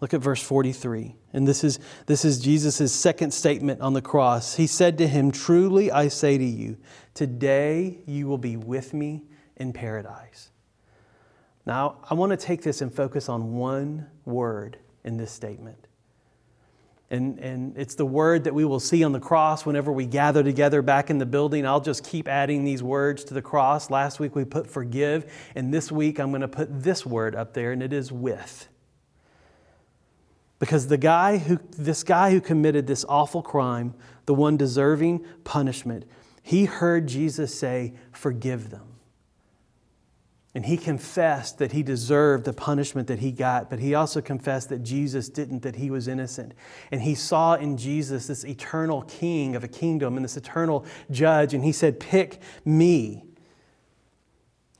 Look 0.00 0.14
at 0.14 0.20
verse 0.20 0.42
43. 0.42 1.14
And 1.32 1.46
this 1.46 1.62
is, 1.62 1.78
this 2.06 2.24
is 2.24 2.40
Jesus' 2.40 2.92
second 2.92 3.32
statement 3.32 3.80
on 3.80 3.92
the 3.92 4.02
cross. 4.02 4.56
He 4.56 4.66
said 4.66 4.98
to 4.98 5.06
him, 5.06 5.30
Truly 5.30 5.90
I 5.90 6.08
say 6.08 6.38
to 6.38 6.44
you, 6.44 6.78
today 7.14 7.98
you 8.06 8.26
will 8.26 8.38
be 8.38 8.56
with 8.56 8.94
me 8.94 9.24
in 9.56 9.72
paradise. 9.72 10.50
Now, 11.66 11.98
I 12.08 12.14
want 12.14 12.30
to 12.30 12.36
take 12.36 12.62
this 12.62 12.80
and 12.80 12.92
focus 12.92 13.28
on 13.28 13.54
one 13.54 14.06
word 14.24 14.78
in 15.04 15.18
this 15.18 15.30
statement 15.30 15.86
and, 17.10 17.40
and 17.40 17.76
it's 17.76 17.96
the 17.96 18.06
word 18.06 18.44
that 18.44 18.54
we 18.54 18.64
will 18.64 18.78
see 18.78 19.02
on 19.02 19.10
the 19.10 19.20
cross 19.20 19.66
whenever 19.66 19.90
we 19.90 20.06
gather 20.06 20.44
together 20.44 20.80
back 20.80 21.10
in 21.10 21.18
the 21.18 21.26
building. 21.26 21.66
I'll 21.66 21.80
just 21.80 22.04
keep 22.04 22.28
adding 22.28 22.64
these 22.64 22.84
words 22.84 23.24
to 23.24 23.34
the 23.34 23.42
cross. 23.42 23.90
Last 23.90 24.20
week 24.20 24.36
we 24.36 24.44
put 24.44 24.68
forgive, 24.68 25.30
and 25.56 25.74
this 25.74 25.90
week 25.90 26.20
I'm 26.20 26.30
going 26.30 26.42
to 26.42 26.48
put 26.48 26.84
this 26.84 27.04
word 27.04 27.34
up 27.34 27.52
there, 27.52 27.72
and 27.72 27.82
it 27.82 27.92
is 27.92 28.12
with. 28.12 28.68
Because 30.60 30.86
the 30.86 30.98
guy 30.98 31.38
who, 31.38 31.58
this 31.76 32.04
guy 32.04 32.30
who 32.30 32.40
committed 32.40 32.86
this 32.86 33.04
awful 33.08 33.42
crime, 33.42 33.94
the 34.26 34.34
one 34.34 34.56
deserving 34.56 35.24
punishment, 35.42 36.04
he 36.42 36.66
heard 36.66 37.08
Jesus 37.08 37.58
say, 37.58 37.94
Forgive 38.12 38.70
them. 38.70 38.89
And 40.54 40.66
he 40.66 40.76
confessed 40.76 41.58
that 41.58 41.70
he 41.72 41.84
deserved 41.84 42.44
the 42.44 42.52
punishment 42.52 43.06
that 43.06 43.20
he 43.20 43.30
got, 43.30 43.70
but 43.70 43.78
he 43.78 43.94
also 43.94 44.20
confessed 44.20 44.68
that 44.70 44.82
Jesus 44.82 45.28
didn't, 45.28 45.62
that 45.62 45.76
he 45.76 45.90
was 45.90 46.08
innocent. 46.08 46.54
And 46.90 47.02
he 47.02 47.14
saw 47.14 47.54
in 47.54 47.76
Jesus 47.76 48.26
this 48.26 48.44
eternal 48.44 49.02
king 49.02 49.54
of 49.54 49.62
a 49.62 49.68
kingdom 49.68 50.16
and 50.16 50.24
this 50.24 50.36
eternal 50.36 50.84
judge, 51.10 51.54
and 51.54 51.62
he 51.62 51.70
said, 51.70 52.00
Pick 52.00 52.40
me. 52.64 53.24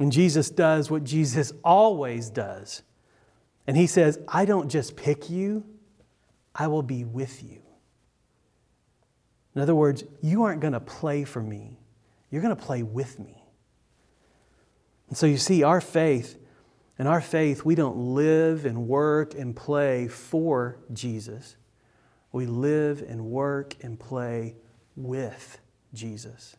And 0.00 0.10
Jesus 0.10 0.50
does 0.50 0.90
what 0.90 1.04
Jesus 1.04 1.52
always 1.62 2.30
does. 2.30 2.82
And 3.66 3.76
he 3.76 3.86
says, 3.86 4.18
I 4.26 4.46
don't 4.46 4.68
just 4.68 4.96
pick 4.96 5.30
you, 5.30 5.64
I 6.52 6.66
will 6.66 6.82
be 6.82 7.04
with 7.04 7.44
you. 7.44 7.62
In 9.54 9.60
other 9.60 9.74
words, 9.74 10.02
you 10.20 10.42
aren't 10.42 10.60
going 10.60 10.72
to 10.72 10.80
play 10.80 11.22
for 11.22 11.42
me, 11.42 11.78
you're 12.30 12.42
going 12.42 12.56
to 12.56 12.60
play 12.60 12.82
with 12.82 13.20
me. 13.20 13.39
And 15.10 15.18
so 15.18 15.26
you 15.26 15.36
see, 15.36 15.62
our 15.62 15.80
faith, 15.80 16.38
and 16.98 17.08
our 17.08 17.20
faith, 17.20 17.64
we 17.64 17.74
don't 17.74 18.14
live 18.14 18.64
and 18.64 18.86
work 18.86 19.34
and 19.34 19.54
play 19.54 20.06
for 20.06 20.78
Jesus. 20.92 21.56
We 22.32 22.46
live 22.46 23.02
and 23.02 23.26
work 23.26 23.74
and 23.82 23.98
play 23.98 24.54
with 24.96 25.58
Jesus. 25.92 26.56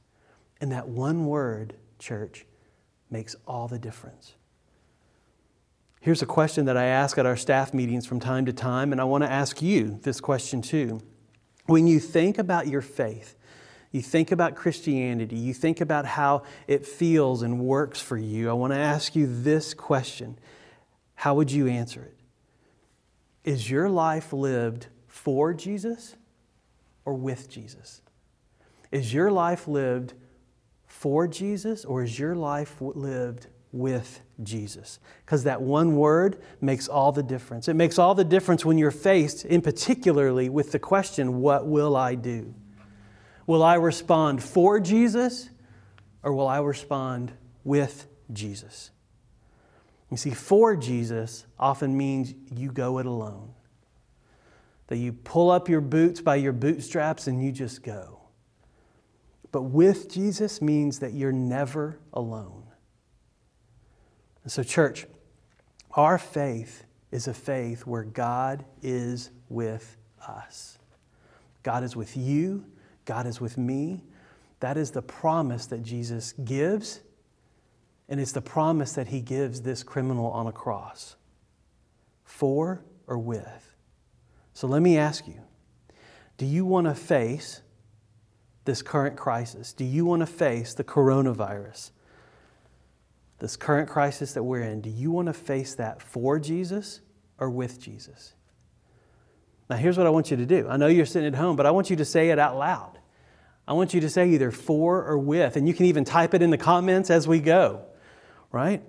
And 0.60 0.72
that 0.72 0.88
one 0.88 1.26
word, 1.26 1.76
church, 1.98 2.46
makes 3.10 3.36
all 3.48 3.68
the 3.68 3.80
difference. 3.80 4.34
Here's 6.02 6.22
a 6.22 6.26
question 6.26 6.66
that 6.66 6.76
I 6.76 6.86
ask 6.86 7.18
at 7.18 7.26
our 7.26 7.38
staff 7.38 7.74
meetings 7.74 8.06
from 8.06 8.20
time 8.20 8.46
to 8.48 8.54
time, 8.54 8.92
and 8.92 9.00
I 9.00 9.06
want 9.06 9.24
to 9.24 9.32
ask 9.32 9.62
you 9.62 10.00
this 10.02 10.20
question 10.20 10.62
too. 10.62 11.00
When 11.68 11.88
you 11.88 12.00
think 12.00 12.38
about 12.38 12.68
your 12.68 12.82
faith, 12.82 13.36
you 13.91 14.01
think 14.01 14.32
about 14.32 14.56
Christianity, 14.56 15.36
you 15.36 15.54
think 15.54 15.82
about 15.82 16.06
how 16.06 16.43
it 16.67 16.86
feels 16.86 17.41
and 17.41 17.60
works 17.60 17.99
for 17.99 18.17
you, 18.17 18.49
I 18.49 18.54
want 18.54 18.73
to 18.73 18.80
ask 18.80 19.15
you 19.15 19.27
this 19.27 19.73
question 19.73 20.38
How 21.15 21.36
would 21.36 21.51
you 21.51 21.67
answer 21.67 22.04
it? 22.04 22.17
Is 23.43 23.69
your 23.69 23.89
life 23.89 24.32
lived 24.32 24.88
for 25.08 25.54
Jesus 25.54 26.15
or 27.06 27.15
with 27.15 27.49
Jesus? 27.49 28.01
Is 28.91 29.13
your 29.13 29.32
life 29.32 29.67
lived 29.67 30.13
for 30.86 31.27
Jesus 31.27 31.86
or 31.86 32.04
is 32.04 32.17
your 32.19 32.36
life 32.36 32.75
lived 32.80 33.47
with 33.71 34.21
Jesus? 34.43 34.99
Because 35.25 35.43
that 35.43 35.62
one 35.62 35.95
word 35.95 36.41
makes 36.60 36.88
all 36.88 37.12
the 37.12 37.23
difference. 37.23 37.67
It 37.67 37.73
makes 37.73 37.97
all 37.97 38.15
the 38.15 38.23
difference 38.23 38.63
when 38.63 38.77
you're 38.77 38.91
faced, 38.91 39.45
in 39.45 39.62
particularly, 39.62 40.49
with 40.49 40.71
the 40.71 40.80
question, 40.80 41.41
What 41.41 41.67
will 41.67 41.95
I 41.95 42.15
do? 42.15 42.54
Will 43.47 43.63
I 43.63 43.75
respond 43.75 44.43
for 44.43 44.80
Jesus 44.80 45.49
or 46.23 46.34
will 46.34 46.47
I 46.47 46.60
respond 46.60 47.32
with 47.63 48.08
Jesus? 48.32 48.91
You 50.10 50.17
see, 50.17 50.32
for 50.32 50.75
Jesus 50.75 51.45
often 51.58 51.97
means 51.97 52.34
you 52.54 52.71
go 52.71 52.99
it 52.99 53.06
alone. 53.06 53.54
That 54.88 54.97
you 54.97 55.13
pull 55.13 55.49
up 55.49 55.69
your 55.69 55.82
boots 55.82 56.19
by 56.19 56.36
your 56.36 56.51
bootstraps 56.51 57.27
and 57.27 57.43
you 57.43 57.51
just 57.51 57.82
go. 57.82 58.19
But 59.51 59.63
with 59.63 60.12
Jesus 60.12 60.62
means 60.62 60.99
that 60.99 61.13
you're 61.13 61.32
never 61.32 61.97
alone. 62.13 62.63
And 64.43 64.51
so, 64.51 64.63
church, 64.63 65.06
Our 65.93 66.17
faith 66.17 66.86
is 67.12 67.27
a 67.27 67.34
faith 67.34 67.86
where 67.86 68.04
God 68.04 68.63
is 68.82 69.30
with 69.49 69.97
us. 70.25 70.77
God 71.63 71.84
is 71.84 71.95
with 71.95 72.15
you, 72.15 72.65
God 73.06 73.26
is 73.26 73.42
with 73.42 73.58
me. 73.58 74.04
That 74.60 74.78
is 74.78 74.92
the 74.92 75.02
promise 75.02 75.66
that 75.68 75.84
Jesus 75.84 76.34
gives, 76.34 77.02
and 78.08 78.20
it's 78.20 78.32
the 78.32 78.42
promise 78.42 78.94
that 78.94 79.08
he 79.08 79.22
gives 79.22 79.62
this 79.62 79.84
criminal 79.84 80.28
on 80.28 80.48
a 80.48 80.52
cross 80.52 81.16
for 82.24 82.84
or 83.08 83.18
with. 83.18 83.76
So 84.54 84.68
let 84.68 84.82
me 84.82 84.98
ask 84.98 85.28
you 85.28 85.42
do 86.38 86.46
you 86.46 86.66
want 86.66 86.88
to 86.88 86.96
face 86.96 87.62
this 88.66 88.82
current 88.82 89.16
crisis? 89.16 89.74
Do 89.74 89.84
you 89.84 90.06
want 90.06 90.22
to 90.22 90.26
face 90.26 90.74
the 90.74 90.84
coronavirus? 90.84 91.92
This 93.40 93.56
current 93.56 93.90
crisis 93.90 94.34
that 94.34 94.44
we're 94.44 94.62
in, 94.62 94.82
do 94.82 94.90
you 94.90 95.12
want 95.12 95.28
to 95.28 95.34
face 95.34 95.76
that 95.76 96.02
for 96.02 96.40
Jesus 96.40 97.02
or 97.40 97.50
with 97.50 97.82
Jesus? 97.82 98.34
Now, 99.71 99.77
here's 99.77 99.97
what 99.97 100.05
I 100.05 100.10
want 100.10 100.29
you 100.29 100.36
to 100.36 100.45
do. 100.45 100.67
I 100.67 100.75
know 100.75 100.88
you're 100.88 101.05
sitting 101.05 101.29
at 101.29 101.36
home, 101.36 101.55
but 101.55 101.65
I 101.65 101.71
want 101.71 101.89
you 101.89 101.95
to 101.95 102.03
say 102.03 102.29
it 102.29 102.38
out 102.38 102.57
loud. 102.57 102.99
I 103.65 103.71
want 103.71 103.93
you 103.93 104.01
to 104.01 104.10
say 104.10 104.31
either 104.31 104.51
for 104.51 105.05
or 105.05 105.17
with, 105.17 105.55
and 105.55 105.65
you 105.65 105.73
can 105.73 105.86
even 105.86 106.03
type 106.03 106.34
it 106.34 106.41
in 106.41 106.49
the 106.49 106.57
comments 106.57 107.10
as 107.10 107.25
we 107.25 107.39
go, 107.39 107.86
right? 108.51 108.84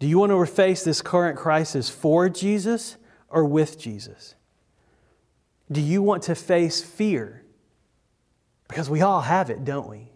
Do 0.00 0.08
you 0.08 0.18
want 0.18 0.32
to 0.32 0.44
face 0.44 0.82
this 0.82 1.00
current 1.00 1.38
crisis 1.38 1.88
for 1.88 2.28
Jesus 2.28 2.96
or 3.28 3.44
with 3.44 3.78
Jesus? 3.78 4.34
Do 5.70 5.80
you 5.80 6.02
want 6.02 6.24
to 6.24 6.34
face 6.34 6.82
fear? 6.82 7.44
Because 8.66 8.90
we 8.90 9.02
all 9.02 9.20
have 9.20 9.50
it, 9.50 9.64
don't 9.64 9.88
we? 9.88 10.10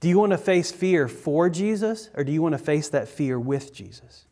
Do 0.00 0.08
you 0.08 0.18
want 0.18 0.32
to 0.32 0.38
face 0.38 0.72
fear 0.72 1.06
for 1.06 1.48
Jesus 1.48 2.10
or 2.12 2.24
do 2.24 2.32
you 2.32 2.42
want 2.42 2.54
to 2.54 2.58
face 2.58 2.88
that 2.88 3.06
fear 3.06 3.38
with 3.38 3.72
Jesus? 3.72 4.24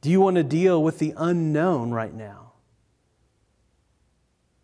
Do 0.00 0.10
you 0.10 0.20
want 0.20 0.34
to 0.34 0.42
deal 0.42 0.82
with 0.82 0.98
the 0.98 1.14
unknown 1.16 1.92
right 1.92 2.12
now? 2.12 2.51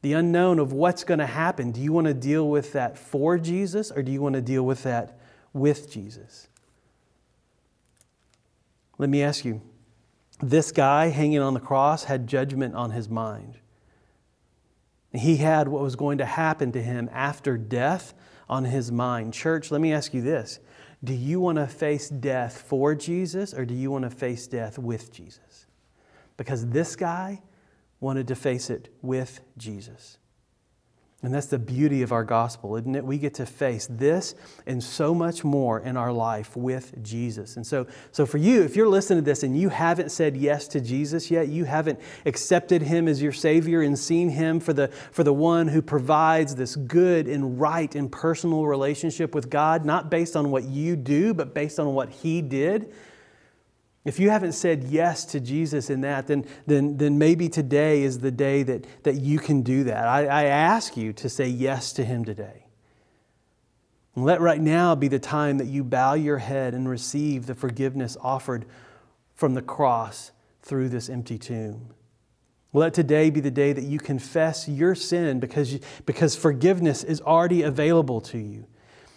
The 0.01 0.13
unknown 0.13 0.59
of 0.59 0.73
what's 0.73 1.05
going 1.05 1.19
to 1.19 1.27
happen. 1.27 1.73
Do 1.73 1.81
you 1.81 1.93
want 1.93 2.07
to 2.07 2.15
deal 2.15 2.49
with 2.49 2.73
that 2.73 2.97
for 2.97 3.39
Jesus 3.39 3.91
or 3.91 4.03
do 4.03 4.13
you 4.13 4.21
want 4.21 4.35
to 4.35 4.41
deal 4.41 4.65
with 4.65 4.85
that 4.85 5.19
with 5.53 5.91
Jesus? 5.91 6.49
Let 8.97 9.11
me 9.11 9.23
ask 9.23 9.45
you 9.45 9.61
this 10.41 10.71
guy 10.71 11.09
hanging 11.09 11.41
on 11.41 11.55
the 11.55 11.61
cross 11.61 12.05
had 12.05 12.27
judgment 12.27 12.75
on 12.75 12.91
his 12.91 13.09
mind. 13.09 13.59
He 15.13 15.39
had 15.39 15.69
what 15.69 15.83
was 15.83 15.97
going 15.97 16.19
to 16.19 16.25
happen 16.25 16.71
to 16.73 16.83
him 16.83 17.09
after 17.13 17.57
death 17.57 18.15
on 18.49 18.65
his 18.65 18.93
mind. 18.93 19.35
Church, 19.35 19.71
let 19.71 19.81
me 19.81 19.93
ask 19.93 20.15
you 20.15 20.23
this 20.23 20.61
Do 21.03 21.15
you 21.15 21.41
want 21.41 21.57
to 21.57 21.67
face 21.67 22.09
death 22.09 22.65
for 22.67 22.95
Jesus 22.95 23.53
or 23.53 23.65
do 23.65 23.75
you 23.75 23.91
want 23.91 24.05
to 24.05 24.11
face 24.11 24.47
death 24.47 24.79
with 24.79 25.13
Jesus? 25.13 25.67
Because 26.37 26.69
this 26.69 26.95
guy 26.95 27.43
wanted 28.01 28.29
to 28.29 28.35
face 28.35 28.71
it 28.71 28.95
with 29.03 29.41
Jesus. 29.57 30.19
And 31.21 31.35
that's 31.35 31.47
the 31.47 31.59
beauty 31.59 32.03
of 32.03 32.13
our 32.13 32.23
gospel, 32.23 32.77
isn't 32.77 32.95
it? 32.95 33.05
We 33.05 33.19
get 33.19 33.35
to 33.35 33.47
face 33.47 33.89
this 33.91 34.37
and 34.67 34.81
so 34.81 35.13
much 35.13 35.43
more 35.43 35.81
in 35.81 35.97
our 35.97 36.13
life 36.13 36.57
with 36.57 37.03
Jesus. 37.03 37.57
And 37.57 37.67
so, 37.67 37.89
so 38.13 38.25
for 38.25 38.39
you, 38.39 38.63
if 38.63 38.77
you're 38.77 38.89
listening 38.89 39.19
to 39.19 39.25
this 39.25 39.43
and 39.43 39.59
you 39.59 39.69
haven't 39.69 40.13
said 40.13 40.37
yes 40.37 40.69
to 40.69 40.81
Jesus 40.81 41.29
yet, 41.29 41.49
you 41.49 41.65
haven't 41.65 41.99
accepted 42.25 42.83
him 42.83 43.09
as 43.09 43.21
your 43.21 43.33
Savior 43.33 43.83
and 43.83 43.99
seen 43.99 44.29
him 44.29 44.61
for 44.61 44.73
the, 44.73 44.89
for 45.11 45.25
the 45.25 45.33
one 45.33 45.67
who 45.67 45.83
provides 45.83 46.55
this 46.55 46.77
good 46.77 47.27
and 47.27 47.61
right 47.61 47.97
and 47.97 48.13
personal 48.13 48.67
relationship 48.67 49.35
with 49.35 49.51
God, 49.51 49.85
not 49.85 50.13
based 50.13 50.37
on 50.37 50.53
what 50.53 50.65
you 50.65 50.95
do, 50.95 51.35
but 51.35 51.53
based 51.53 51.81
on 51.81 51.95
what 51.95 52.11
he 52.11 52.41
did, 52.43 52.93
if 54.09 54.19
you 54.19 54.31
haven't 54.31 54.53
said 54.53 54.85
yes 54.85 55.27
to 55.27 55.39
Jesus 55.39 55.91
in 55.91 56.01
that, 56.01 56.29
then, 56.29 56.47
then, 56.67 56.97
then 56.97 57.19
maybe 57.19 57.51
today 57.51 58.03
is 58.03 58.21
the 58.21 58.31
day 58.31 58.63
that, 58.63 58.87
that 59.03 59.17
you 59.17 59.39
can 59.39 59.61
do 59.61 59.85
that. 59.85 60.09
I, 60.09 60.25
I 60.25 60.45
ask 60.45 60.97
you 60.97 61.13
to 61.13 61.29
say 61.29 61.47
yes 61.47 61.93
to 61.93 62.07
Him 62.07 62.25
today. 62.25 62.65
And 64.15 64.25
let 64.25 64.41
right 64.41 64.63
now 64.63 64.95
be 64.95 65.09
the 65.09 65.19
time 65.19 65.59
that 65.59 65.67
you 65.67 65.85
bow 65.85 66.15
your 66.15 66.39
head 66.39 66.73
and 66.73 66.89
receive 66.89 67.45
the 67.45 67.55
forgiveness 67.55 68.17
offered 68.23 68.65
from 69.35 69.53
the 69.53 69.61
cross 69.61 70.31
through 70.63 70.89
this 70.89 71.11
empty 71.11 71.37
tomb. 71.37 71.91
Let 72.73 72.95
today 72.95 73.29
be 73.29 73.41
the 73.41 73.51
day 73.51 73.75
that 73.75 73.85
you 73.85 73.99
confess 73.99 74.67
your 74.67 74.95
sin 74.95 75.39
because, 75.39 75.75
you, 75.75 75.81
because 76.07 76.35
forgiveness 76.35 77.05
is 77.05 77.21
already 77.21 77.61
available 77.61 78.23
to 78.23 78.39
you 78.39 78.69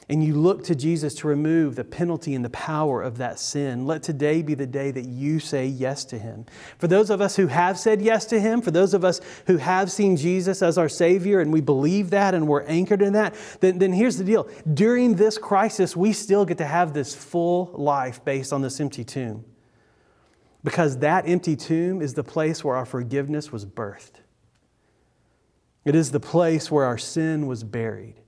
and 0.10 0.24
you 0.24 0.36
look 0.36 0.64
to 0.66 0.76
Jesus 0.76 1.14
to 1.16 1.28
remove 1.28 1.76
the 1.76 1.84
penalty 1.84 2.36
and 2.36 2.44
the 2.44 2.50
power 2.50 3.02
of 3.02 3.18
that 3.18 3.40
sin, 3.40 3.86
let 3.86 4.04
today 4.04 4.42
be 4.42 4.56
the 4.56 4.68
day 4.68 4.92
that 4.92 5.06
you 5.06 5.40
say 5.40 5.66
yes 5.66 6.04
to 6.06 6.18
Him. 6.18 6.46
For 6.80 6.88
those 6.88 7.10
of 7.10 7.22
us 7.22 7.36
who 7.36 7.48
have 7.48 7.80
said 7.80 8.02
yes 8.02 8.26
to 8.26 8.40
Him, 8.40 8.62
for 8.62 8.72
those 8.72 8.94
of 8.94 9.06
us 9.06 9.22
who 9.48 9.58
have 9.58 9.92
seen 9.92 10.18
Jesus 10.18 10.62
as 10.62 10.78
our 10.78 10.90
Savior 10.90 11.40
and 11.40 11.54
we 11.54 11.62
believe 11.62 12.10
that 12.10 12.34
and 12.34 12.48
we're 12.48 12.64
anchored 12.64 13.02
in 13.02 13.14
that, 13.14 13.36
then, 13.62 13.78
then 13.78 13.94
here's 13.94 14.18
the 14.18 14.24
deal. 14.24 14.50
During 14.74 15.16
this 15.16 15.38
crisis, 15.38 15.96
we 15.96 16.14
still 16.14 16.46
get 16.46 16.58
to 16.58 16.66
have 16.66 16.94
this 16.94 17.16
full 17.16 17.72
life 17.74 18.26
based 18.26 18.52
on 18.52 18.62
this 18.62 18.80
empty 18.80 19.04
tomb. 19.04 19.46
Because 20.64 20.98
that 21.00 21.28
empty 21.28 21.56
tomb 21.56 22.02
is 22.02 22.14
the 22.14 22.24
place 22.24 22.64
where 22.64 22.76
our 22.76 22.86
forgiveness 22.86 23.52
was 23.52 23.66
birthed. 23.66 24.22
It 25.86 25.96
is 25.96 26.12
the 26.12 26.20
place 26.20 26.70
where 26.70 26.86
our 26.86 26.98
sin 26.98 27.48
was 27.48 27.64
buried. 27.64 28.21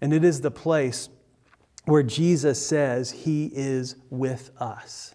And 0.00 0.12
it 0.12 0.24
is 0.24 0.40
the 0.40 0.50
place 0.50 1.08
where 1.84 2.02
Jesus 2.02 2.64
says 2.64 3.10
he 3.10 3.50
is 3.54 3.96
with 4.10 4.50
us. 4.60 5.14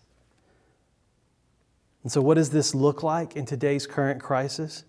And 2.03 2.11
so, 2.11 2.21
what 2.21 2.35
does 2.35 2.51
this 2.51 2.75
look 2.75 3.01
like 3.01 3.35
in 3.35 3.45
today's 3.45 3.87
current 3.87 4.21
crisis? 4.21 4.83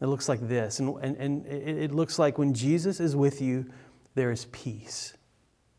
It 0.00 0.06
looks 0.06 0.28
like 0.28 0.46
this. 0.46 0.78
And, 0.78 0.96
and, 1.02 1.16
and 1.16 1.46
it 1.46 1.92
looks 1.92 2.18
like 2.18 2.38
when 2.38 2.54
Jesus 2.54 3.00
is 3.00 3.16
with 3.16 3.40
you, 3.40 3.66
there 4.14 4.30
is 4.30 4.44
peace 4.46 5.14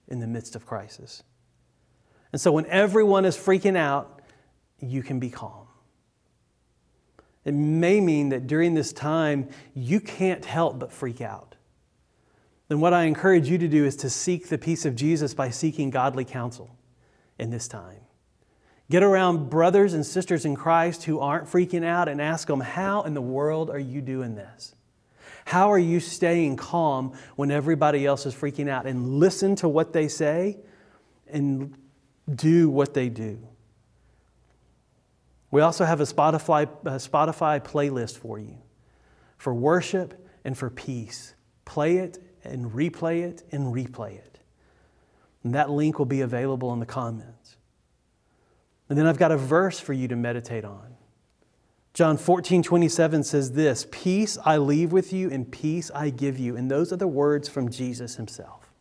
in 0.08 0.20
the 0.20 0.28
midst 0.28 0.56
of 0.56 0.66
crisis. 0.66 1.24
And 2.34 2.42
so, 2.42 2.52
when 2.52 2.66
everyone 2.66 3.24
is 3.24 3.38
freaking 3.38 3.78
out, 3.78 4.22
you 4.80 5.02
can 5.04 5.20
be 5.20 5.30
calm. 5.30 5.68
It 7.46 7.54
may 7.54 8.02
mean 8.02 8.30
that 8.30 8.48
during 8.48 8.74
this 8.74 8.92
time, 8.92 9.48
you 9.74 10.02
can't 10.02 10.44
help 10.44 10.80
but 10.80 10.92
freak 10.92 11.22
out 11.22 11.56
then 12.68 12.80
what 12.80 12.94
I 12.94 13.04
encourage 13.04 13.50
you 13.50 13.58
to 13.58 13.68
do 13.68 13.86
is 13.86 13.96
to 13.98 14.10
seek 14.10 14.50
the 14.50 14.58
peace 14.58 14.86
of 14.86 14.96
Jesus 14.96 15.34
by 15.34 15.50
seeking 15.50 15.90
godly 15.90 16.26
counsel 16.26 16.76
in 17.40 17.50
this 17.50 17.68
time. 17.68 18.02
Get 18.90 19.04
around 19.04 19.50
brothers 19.50 19.94
and 19.94 20.06
sisters 20.06 20.46
in 20.46 20.56
Christ 20.56 21.04
who 21.04 21.20
aren't 21.20 21.48
freaking 21.48 21.84
out 21.84 22.08
and 22.08 22.22
ask 22.22 22.48
them, 22.48 22.62
How 22.62 23.04
in 23.04 23.14
the 23.14 23.22
world 23.22 23.70
are 23.70 23.80
you 23.80 24.02
doing 24.02 24.36
this? 24.36 24.76
How 25.46 25.72
are 25.72 25.80
you 25.80 26.00
staying 26.00 26.58
calm 26.58 27.14
when 27.36 27.52
everybody 27.52 28.06
else 28.06 28.26
is 28.26 28.34
freaking 28.34 28.70
out? 28.70 28.86
And 28.86 29.20
listen 29.20 29.56
to 29.58 29.70
what 29.70 29.94
they 29.94 30.08
say 30.08 30.58
and 31.28 31.74
do 32.34 32.70
what 32.70 32.94
they 32.94 33.08
do. 33.08 33.40
We 35.52 35.62
also 35.62 35.86
have 35.86 36.02
a 36.02 36.06
Spotify, 36.06 36.64
a 36.86 36.98
Spotify 36.98 37.64
playlist 37.64 38.18
for 38.18 38.40
you 38.40 38.58
for 39.38 39.54
worship 39.54 40.28
and 40.44 40.58
for 40.58 40.70
peace. 40.70 41.36
Play 41.64 41.98
it 41.98 42.18
and 42.44 42.72
replay 42.72 43.24
it 43.24 43.44
and 43.52 43.74
replay 43.74 44.18
it. 44.18 44.40
And 45.44 45.54
that 45.54 45.70
link 45.70 46.00
will 46.00 46.06
be 46.06 46.22
available 46.22 46.74
in 46.74 46.80
the 46.80 46.86
comments. 46.86 47.58
And 48.90 48.98
then 48.98 49.06
I've 49.06 49.18
got 49.18 49.32
a 49.32 49.38
verse 49.38 49.80
for 49.80 49.94
you 49.94 50.08
to 50.08 50.16
meditate 50.16 50.66
on. 50.66 50.96
John 51.94 52.16
14, 52.18 52.62
27 52.64 53.24
says 53.24 53.54
this 53.54 53.88
Peace 53.92 54.38
I 54.46 54.58
leave 54.58 54.92
with 54.92 55.12
you, 55.12 55.32
and 55.32 55.52
peace 55.52 55.90
I 55.96 56.10
give 56.10 56.38
you. 56.38 56.56
And 56.56 56.70
those 56.70 56.94
are 56.94 56.98
the 56.98 57.08
words 57.08 57.50
from 57.50 57.70
Jesus 57.70 58.16
himself. 58.16 58.72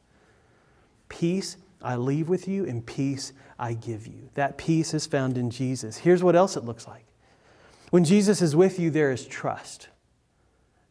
Peace 1.09 1.57
I 1.83 1.97
leave 1.97 2.29
with 2.29 2.47
you, 2.47 2.67
and 2.67 2.85
peace 2.85 3.33
I 3.59 3.73
give 3.73 4.07
you. 4.07 4.29
That 4.35 4.59
peace 4.59 4.93
is 4.93 5.07
found 5.07 5.39
in 5.39 5.51
Jesus. 5.51 5.97
Here's 5.97 6.23
what 6.23 6.37
else 6.37 6.57
it 6.57 6.65
looks 6.65 6.87
like. 6.87 7.07
When 7.91 8.05
Jesus 8.05 8.43
is 8.43 8.55
with 8.55 8.79
you, 8.79 8.91
there 8.91 9.11
is 9.11 9.27
trust. 9.27 9.89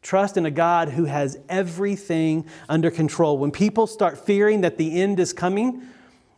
Trust 0.06 0.38
in 0.38 0.46
a 0.46 0.52
God 0.52 0.89
who 0.89 1.06
has 1.06 1.39
everything 1.50 2.46
under 2.70 2.91
control. 2.91 3.39
When 3.39 3.50
people 3.50 3.88
start 3.88 4.24
fearing 4.24 4.62
that 4.62 4.78
the 4.78 5.02
end 5.02 5.20
is 5.20 5.34
coming, 5.34 5.82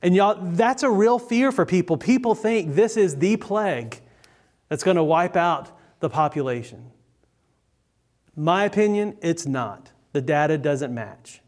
and 0.01 0.15
y'all, 0.15 0.37
that's 0.41 0.83
a 0.83 0.89
real 0.89 1.19
fear 1.19 1.51
for 1.51 1.65
people. 1.65 1.97
People 1.97 2.33
think 2.33 2.75
this 2.75 2.95
is 2.95 3.17
the 3.17 3.35
plague 3.35 3.99
that's 4.69 4.85
going 4.85 4.95
to 4.95 5.03
wipe 5.03 5.35
out 5.35 5.77
the 5.99 6.09
population. 6.09 6.91
My 8.37 8.63
opinion, 8.63 9.17
it's 9.21 9.45
not. 9.45 9.91
The 10.13 10.21
data 10.21 10.57
doesn't 10.57 10.93
match. 10.93 11.41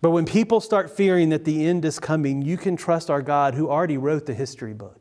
But 0.00 0.10
when 0.10 0.26
people 0.26 0.60
start 0.60 0.90
fearing 0.90 1.28
that 1.28 1.44
the 1.44 1.64
end 1.64 1.84
is 1.84 2.00
coming, 2.00 2.42
you 2.42 2.56
can 2.56 2.76
trust 2.76 3.10
our 3.10 3.22
God 3.22 3.54
who 3.54 3.70
already 3.70 3.96
wrote 3.96 4.26
the 4.26 4.34
history 4.34 4.74
book. 4.74 5.00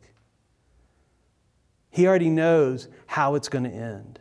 He 1.90 2.06
already 2.06 2.30
knows 2.30 2.90
how 3.08 3.34
it's 3.34 3.50
going 3.50 3.64
to 3.64 3.72
end. 3.72 4.20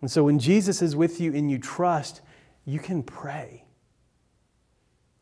And 0.00 0.10
so 0.10 0.24
when 0.24 0.38
Jesus 0.38 0.82
is 0.82 0.96
with 0.96 1.20
you 1.20 1.34
and 1.34 1.50
you 1.50 1.58
trust, 1.58 2.22
you 2.64 2.78
can 2.78 3.02
pray. 3.02 3.64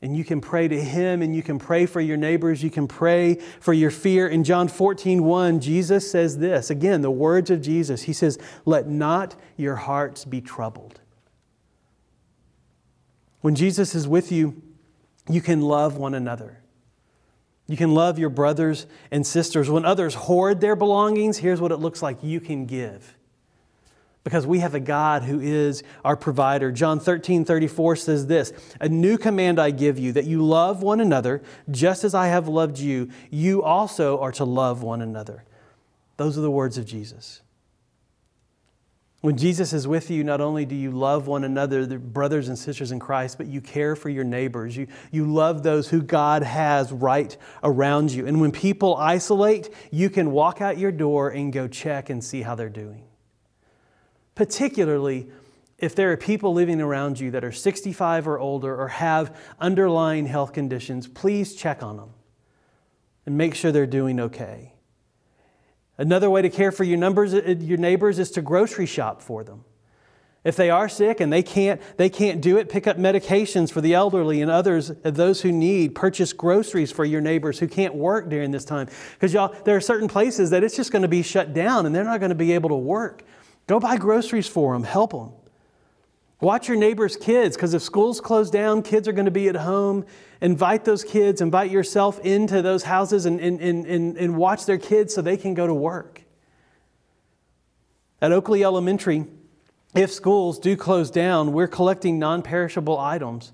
And 0.00 0.16
you 0.16 0.24
can 0.24 0.40
pray 0.40 0.68
to 0.68 0.80
him 0.80 1.22
and 1.22 1.34
you 1.34 1.42
can 1.42 1.58
pray 1.58 1.84
for 1.84 2.00
your 2.00 2.16
neighbors. 2.16 2.62
You 2.62 2.70
can 2.70 2.86
pray 2.86 3.34
for 3.60 3.72
your 3.72 3.90
fear. 3.90 4.28
In 4.28 4.44
John 4.44 4.68
14, 4.68 5.24
1, 5.24 5.60
Jesus 5.60 6.08
says 6.08 6.38
this 6.38 6.70
again, 6.70 7.00
the 7.00 7.10
words 7.10 7.50
of 7.50 7.60
Jesus. 7.60 8.02
He 8.02 8.12
says, 8.12 8.38
Let 8.64 8.88
not 8.88 9.34
your 9.56 9.74
hearts 9.74 10.24
be 10.24 10.40
troubled. 10.40 11.00
When 13.40 13.56
Jesus 13.56 13.94
is 13.94 14.06
with 14.06 14.30
you, 14.30 14.62
you 15.28 15.40
can 15.40 15.62
love 15.62 15.96
one 15.96 16.14
another. 16.14 16.60
You 17.66 17.76
can 17.76 17.92
love 17.92 18.18
your 18.18 18.30
brothers 18.30 18.86
and 19.10 19.26
sisters. 19.26 19.68
When 19.68 19.84
others 19.84 20.14
hoard 20.14 20.60
their 20.60 20.76
belongings, 20.76 21.38
here's 21.38 21.60
what 21.60 21.72
it 21.72 21.76
looks 21.76 22.02
like 22.02 22.22
you 22.22 22.40
can 22.40 22.66
give 22.66 23.17
because 24.28 24.46
we 24.46 24.58
have 24.58 24.74
a 24.74 24.80
God 24.80 25.22
who 25.22 25.40
is 25.40 25.82
our 26.04 26.14
provider. 26.14 26.70
John 26.70 27.00
13, 27.00 27.46
34 27.46 27.96
says 27.96 28.26
this 28.26 28.52
A 28.78 28.86
new 28.86 29.16
command 29.16 29.58
I 29.58 29.70
give 29.70 29.98
you, 29.98 30.12
that 30.12 30.26
you 30.26 30.44
love 30.44 30.82
one 30.82 31.00
another 31.00 31.42
just 31.70 32.04
as 32.04 32.14
I 32.14 32.26
have 32.26 32.46
loved 32.46 32.78
you. 32.78 33.08
You 33.30 33.62
also 33.62 34.20
are 34.20 34.32
to 34.32 34.44
love 34.44 34.82
one 34.82 35.00
another. 35.00 35.44
Those 36.18 36.36
are 36.36 36.42
the 36.42 36.50
words 36.50 36.76
of 36.76 36.84
Jesus. 36.84 37.40
When 39.22 39.38
Jesus 39.38 39.72
is 39.72 39.88
with 39.88 40.10
you, 40.10 40.22
not 40.24 40.42
only 40.42 40.66
do 40.66 40.74
you 40.74 40.90
love 40.90 41.26
one 41.26 41.42
another, 41.42 41.86
the 41.86 41.96
brothers 41.98 42.48
and 42.48 42.58
sisters 42.58 42.92
in 42.92 43.00
Christ, 43.00 43.38
but 43.38 43.46
you 43.46 43.62
care 43.62 43.96
for 43.96 44.10
your 44.10 44.24
neighbors. 44.24 44.76
You, 44.76 44.88
you 45.10 45.24
love 45.24 45.62
those 45.62 45.88
who 45.88 46.02
God 46.02 46.42
has 46.42 46.92
right 46.92 47.34
around 47.64 48.12
you. 48.12 48.26
And 48.26 48.42
when 48.42 48.52
people 48.52 48.94
isolate, 48.94 49.70
you 49.90 50.10
can 50.10 50.32
walk 50.32 50.60
out 50.60 50.76
your 50.76 50.92
door 50.92 51.30
and 51.30 51.50
go 51.50 51.66
check 51.66 52.10
and 52.10 52.22
see 52.22 52.42
how 52.42 52.54
they're 52.54 52.68
doing 52.68 53.07
particularly 54.38 55.26
if 55.78 55.96
there 55.96 56.12
are 56.12 56.16
people 56.16 56.52
living 56.52 56.80
around 56.80 57.18
you 57.18 57.32
that 57.32 57.42
are 57.42 57.50
65 57.50 58.28
or 58.28 58.38
older 58.38 58.80
or 58.80 58.86
have 58.86 59.36
underlying 59.58 60.26
health 60.26 60.52
conditions, 60.52 61.08
please 61.08 61.56
check 61.56 61.82
on 61.82 61.96
them 61.96 62.10
and 63.26 63.36
make 63.36 63.56
sure 63.56 63.72
they're 63.72 63.84
doing 63.84 64.20
okay. 64.20 64.74
Another 65.96 66.30
way 66.30 66.40
to 66.40 66.50
care 66.50 66.70
for 66.70 66.84
your, 66.84 66.98
numbers, 66.98 67.34
uh, 67.34 67.56
your 67.58 67.78
neighbors 67.78 68.20
is 68.20 68.30
to 68.30 68.40
grocery 68.40 68.86
shop 68.86 69.22
for 69.22 69.42
them. 69.42 69.64
If 70.44 70.54
they 70.54 70.70
are 70.70 70.88
sick 70.88 71.18
and 71.18 71.32
they 71.32 71.42
can't, 71.42 71.80
they 71.96 72.08
can't 72.08 72.40
do 72.40 72.58
it, 72.58 72.68
pick 72.68 72.86
up 72.86 72.96
medications 72.96 73.72
for 73.72 73.80
the 73.80 73.94
elderly 73.94 74.40
and 74.40 74.52
others, 74.52 74.92
uh, 74.92 75.10
those 75.10 75.40
who 75.40 75.50
need. 75.50 75.96
Purchase 75.96 76.32
groceries 76.32 76.92
for 76.92 77.04
your 77.04 77.20
neighbors 77.20 77.58
who 77.58 77.66
can't 77.66 77.96
work 77.96 78.28
during 78.28 78.52
this 78.52 78.64
time. 78.64 78.86
Because 79.14 79.34
y'all, 79.34 79.52
there 79.64 79.74
are 79.74 79.80
certain 79.80 80.06
places 80.06 80.50
that 80.50 80.62
it's 80.62 80.76
just 80.76 80.92
going 80.92 81.02
to 81.02 81.08
be 81.08 81.22
shut 81.22 81.54
down 81.54 81.86
and 81.86 81.92
they're 81.94 82.04
not 82.04 82.20
going 82.20 82.30
to 82.30 82.36
be 82.36 82.52
able 82.52 82.68
to 82.68 82.76
work. 82.76 83.24
Go 83.68 83.78
buy 83.78 83.98
groceries 83.98 84.48
for 84.48 84.72
them, 84.72 84.82
help 84.82 85.12
them. 85.12 85.30
Watch 86.40 86.68
your 86.68 86.76
neighbor's 86.76 87.16
kids, 87.16 87.56
because 87.56 87.74
if 87.74 87.82
schools 87.82 88.20
close 88.20 88.50
down, 88.50 88.82
kids 88.82 89.06
are 89.06 89.12
going 89.12 89.26
to 89.26 89.30
be 89.30 89.48
at 89.48 89.56
home. 89.56 90.06
Invite 90.40 90.84
those 90.84 91.04
kids, 91.04 91.40
invite 91.40 91.70
yourself 91.70 92.18
into 92.20 92.62
those 92.62 92.84
houses 92.84 93.26
and, 93.26 93.40
and, 93.40 93.60
and, 93.60 94.16
and 94.16 94.36
watch 94.36 94.64
their 94.64 94.78
kids 94.78 95.14
so 95.14 95.20
they 95.20 95.36
can 95.36 95.54
go 95.54 95.66
to 95.66 95.74
work. 95.74 96.22
At 98.22 98.32
Oakley 98.32 98.64
Elementary, 98.64 99.26
if 99.94 100.12
schools 100.12 100.58
do 100.58 100.76
close 100.76 101.10
down, 101.10 101.52
we're 101.52 101.68
collecting 101.68 102.18
non 102.18 102.42
perishable 102.42 102.98
items 102.98 103.52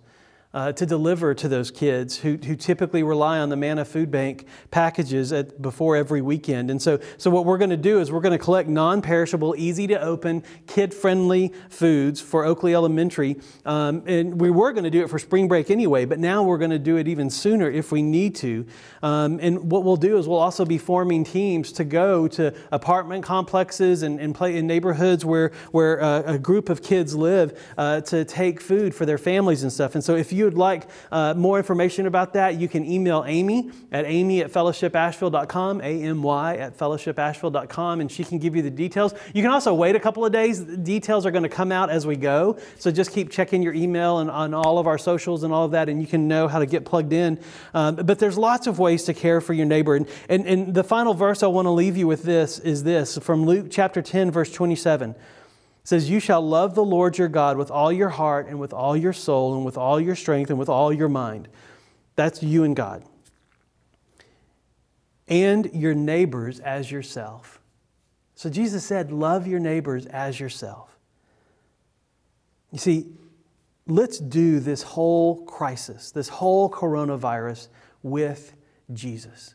uh, 0.55 0.73
to 0.73 0.87
deliver 0.87 1.35
to 1.35 1.49
those 1.49 1.71
kids 1.71 2.17
who, 2.17 2.37
who 2.37 2.55
typically 2.55 3.03
rely 3.03 3.40
on 3.40 3.49
the 3.49 3.57
Manna 3.57 3.85
Food 3.85 4.11
Bank 4.11 4.47
packages 4.71 5.33
at, 5.33 5.61
before 5.61 5.97
every 5.97 6.23
weekend. 6.23 6.71
And 6.71 6.81
so, 6.81 7.01
so 7.19 7.29
what 7.29 7.45
we're 7.45 7.59
going 7.59 7.71
to 7.71 7.77
do 7.77 8.01
is 8.01 8.12
we're 8.12 8.21
going 8.21 8.38
to 8.38 8.43
collect 8.43 8.69
non 8.69 9.03
perishable, 9.03 9.57
easy 9.59 9.88
to 9.88 10.01
open, 10.01 10.45
kid 10.69 10.95
friendly 10.95 11.53
foods 11.69 12.21
for 12.21 12.45
Oakley 12.45 12.73
Elementary. 12.75 13.37
Um, 13.67 14.05
and 14.07 14.40
we 14.40 14.51
were 14.51 14.73
going 14.73 14.85
to 14.85 14.90
do 14.90 15.03
it 15.03 15.11
for 15.11 15.19
spring 15.19 15.49
break 15.49 15.71
anyway, 15.71 16.05
but 16.05 16.21
now 16.21 16.45
we're 16.45 16.59
going 16.59 16.71
to 16.71 16.79
do 16.79 16.97
it 16.97 17.09
even 17.09 17.31
sooner 17.31 17.69
if 17.69 17.90
we 17.90 18.03
need 18.03 18.37
to. 18.37 18.64
Um, 19.03 19.40
and 19.43 19.71
what 19.71 19.83
we'll 19.83 19.97
do 19.97 20.19
is 20.19 20.29
we'll 20.29 20.38
also 20.38 20.64
be 20.64 20.79
forming 20.79 21.25
teams 21.25 21.73
to 21.73 21.85
go 21.85 22.29
to 22.29 22.55
apartment 22.71 23.25
complexes 23.25 24.03
and, 24.03 24.21
and 24.21 24.35
play 24.35 24.57
in 24.57 24.69
neighborhoods 24.69 25.25
where, 25.25 25.51
where 25.73 26.01
uh, 26.01 26.23
a 26.27 26.38
group 26.38 26.69
of 26.69 26.81
kids 26.81 27.17
live 27.17 27.61
uh, 27.77 28.01
to 28.03 28.25
take 28.25 28.61
food 28.61 28.95
for 28.95 29.05
their 29.05 29.19
families 29.19 29.64
and 29.64 29.73
stuff. 29.73 29.97
And 29.97 30.05
so 30.05 30.14
if 30.14 30.33
you 30.33 30.43
you 30.44 30.50
would 30.50 30.59
like 30.59 30.87
uh, 31.11 31.33
more 31.35 31.57
information 31.57 32.07
about 32.07 32.35
that, 32.35 32.57
you 32.57 32.68
can 32.68 32.85
email 32.85 33.24
Amy 33.26 33.70
at 33.90 34.04
amy 34.04 34.42
at 34.42 34.52
fellowshipasheville.com, 34.52 35.80
A-M-Y 35.80 36.57
at 36.57 36.76
fellowshipasheville.com, 36.76 38.00
and 38.00 38.12
she 38.12 38.24
can 38.24 38.38
give 38.38 38.54
you 38.54 38.61
the 38.61 38.70
details. 38.70 39.14
You 39.33 39.42
can 39.42 39.50
also 39.50 39.72
wait 39.72 39.96
a 39.96 40.00
couple 40.00 40.24
of 40.24 40.33
days. 40.33 40.64
The 40.64 40.76
details 40.76 41.24
are 41.24 41.30
going 41.30 41.44
to 41.44 41.48
come 41.48 41.72
out 41.72 41.88
as 41.88 42.07
we 42.07 42.16
go. 42.16 42.59
So 42.78 42.90
just 42.90 43.12
keep 43.12 43.30
checking 43.30 43.62
your 43.62 43.72
email 43.72 44.18
and 44.18 44.30
on 44.30 44.52
all 44.52 44.78
of 44.78 44.87
our 44.87 44.98
socials 44.98 45.44
and 45.44 45.52
all 45.52 45.64
of 45.64 45.70
that, 45.70 45.88
and 45.88 46.00
you 46.00 46.07
can 46.07 46.28
know 46.28 46.46
how 46.46 46.59
to 46.59 46.66
get 46.66 46.85
plugged 46.85 47.14
in. 47.14 47.40
Um, 47.72 47.96
but 47.96 48.18
there's 48.18 48.37
lots 48.37 48.66
of 48.66 48.78
ways 48.78 49.04
to 49.04 49.14
care 49.14 49.40
for 49.40 49.54
your 49.54 49.66
neighbor. 49.66 49.96
And, 49.96 50.07
and, 50.28 50.46
and 50.46 50.74
the 50.74 50.85
final 50.85 51.14
verse 51.14 51.42
I 51.42 51.46
want 51.46 51.66
to 51.66 51.70
leave 51.70 51.96
you 51.96 52.07
with 52.07 52.22
this 52.22 52.59
is 52.59 52.85
this 52.85 53.16
from 53.18 53.46
Luke 53.46 53.68
chapter 53.70 54.02
10, 54.02 54.30
verse 54.30 54.52
27. 54.52 55.14
Says, 55.85 56.09
You 56.11 56.18
shall 56.18 56.40
love 56.40 56.75
the 56.75 56.85
Lord 56.85 57.18
your 57.18 57.29
God 57.29 57.59
with 57.59 57.70
all 57.70 57.92
your 57.92 58.09
heart 58.09 58.49
and 58.49 58.59
with 58.59 58.73
all 58.73 58.97
your 58.97 59.12
soul 59.12 59.55
and 59.55 59.64
with 59.64 59.77
all 59.77 60.01
your 60.01 60.16
strength 60.16 60.51
and 60.51 60.59
with 60.59 60.70
all 60.70 60.92
your 60.92 61.11
mind. 61.11 61.49
That's 62.16 62.42
you 62.42 62.64
and 62.64 62.75
God. 62.75 63.05
And 65.29 65.70
your 65.75 65.94
neighbors 65.94 66.59
as 66.61 66.90
yourself. 66.90 67.61
So 68.35 68.51
Jesus 68.51 68.85
said, 68.85 69.12
Love 69.12 69.47
your 69.47 69.61
neighbors 69.61 70.07
as 70.07 70.40
yourself. 70.40 70.97
You 72.73 72.79
see, 72.79 73.07
let's 73.87 74.18
do 74.18 74.61
this 74.61 74.83
whole 74.83 75.44
crisis, 75.44 76.11
this 76.11 76.29
whole 76.29 76.70
coronavirus 76.70 77.68
with 78.03 78.55
Jesus. 78.92 79.55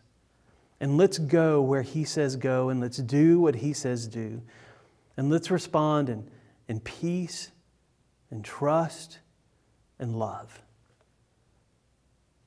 And 0.79 0.97
let's 0.97 1.17
go 1.17 1.61
where 1.61 1.81
he 1.81 2.05
says 2.05 2.35
go, 2.35 2.69
and 2.69 2.79
let's 2.79 2.97
do 2.97 3.39
what 3.39 3.55
he 3.55 3.73
says 3.73 4.07
do. 4.07 4.41
And 5.19 5.29
let's 5.29 5.51
respond 5.51 6.07
in, 6.07 6.31
in 6.69 6.79
peace 6.79 7.51
and 8.31 8.41
trust 8.41 9.19
and 9.99 10.17
love. 10.17 10.61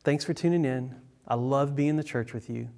Thanks 0.05 0.25
for 0.25 0.33
tuning 0.33 0.65
in. 0.65 0.95
I 1.29 1.35
love 1.35 1.77
being 1.77 1.91
in 1.91 1.97
the 1.97 2.03
church 2.03 2.33
with 2.33 2.49
you, 2.49 2.71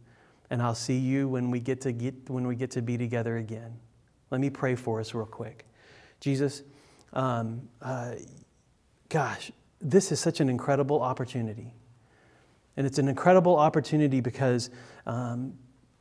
and 0.50 0.61
I'll 0.61 0.74
see 0.74 0.98
you 0.98 1.28
when 1.28 1.48
we 1.48 1.61
get 1.61 1.80
to 1.83 1.92
get 1.92 2.28
when 2.28 2.44
we 2.44 2.57
get 2.57 2.72
to 2.72 2.83
be 2.83 2.98
together 2.98 3.37
again. 3.37 3.78
Let 4.33 4.40
me 4.40 4.50
pray 4.50 4.74
for 4.74 4.98
us 4.98 5.14
real 5.14 5.26
quick. 5.26 5.64
Jesus, 6.18 6.64
um, 7.12 7.68
uh, 7.80 8.14
gosh, 9.09 9.52
this 9.80 10.11
is 10.11 10.18
such 10.18 10.40
an 10.40 10.48
incredible 10.48 11.02
opportunity. 11.02 11.72
And 12.76 12.85
it's 12.85 12.98
an 12.98 13.07
incredible 13.07 13.57
opportunity 13.57 14.20
because 14.20 14.70
um, 15.07 15.54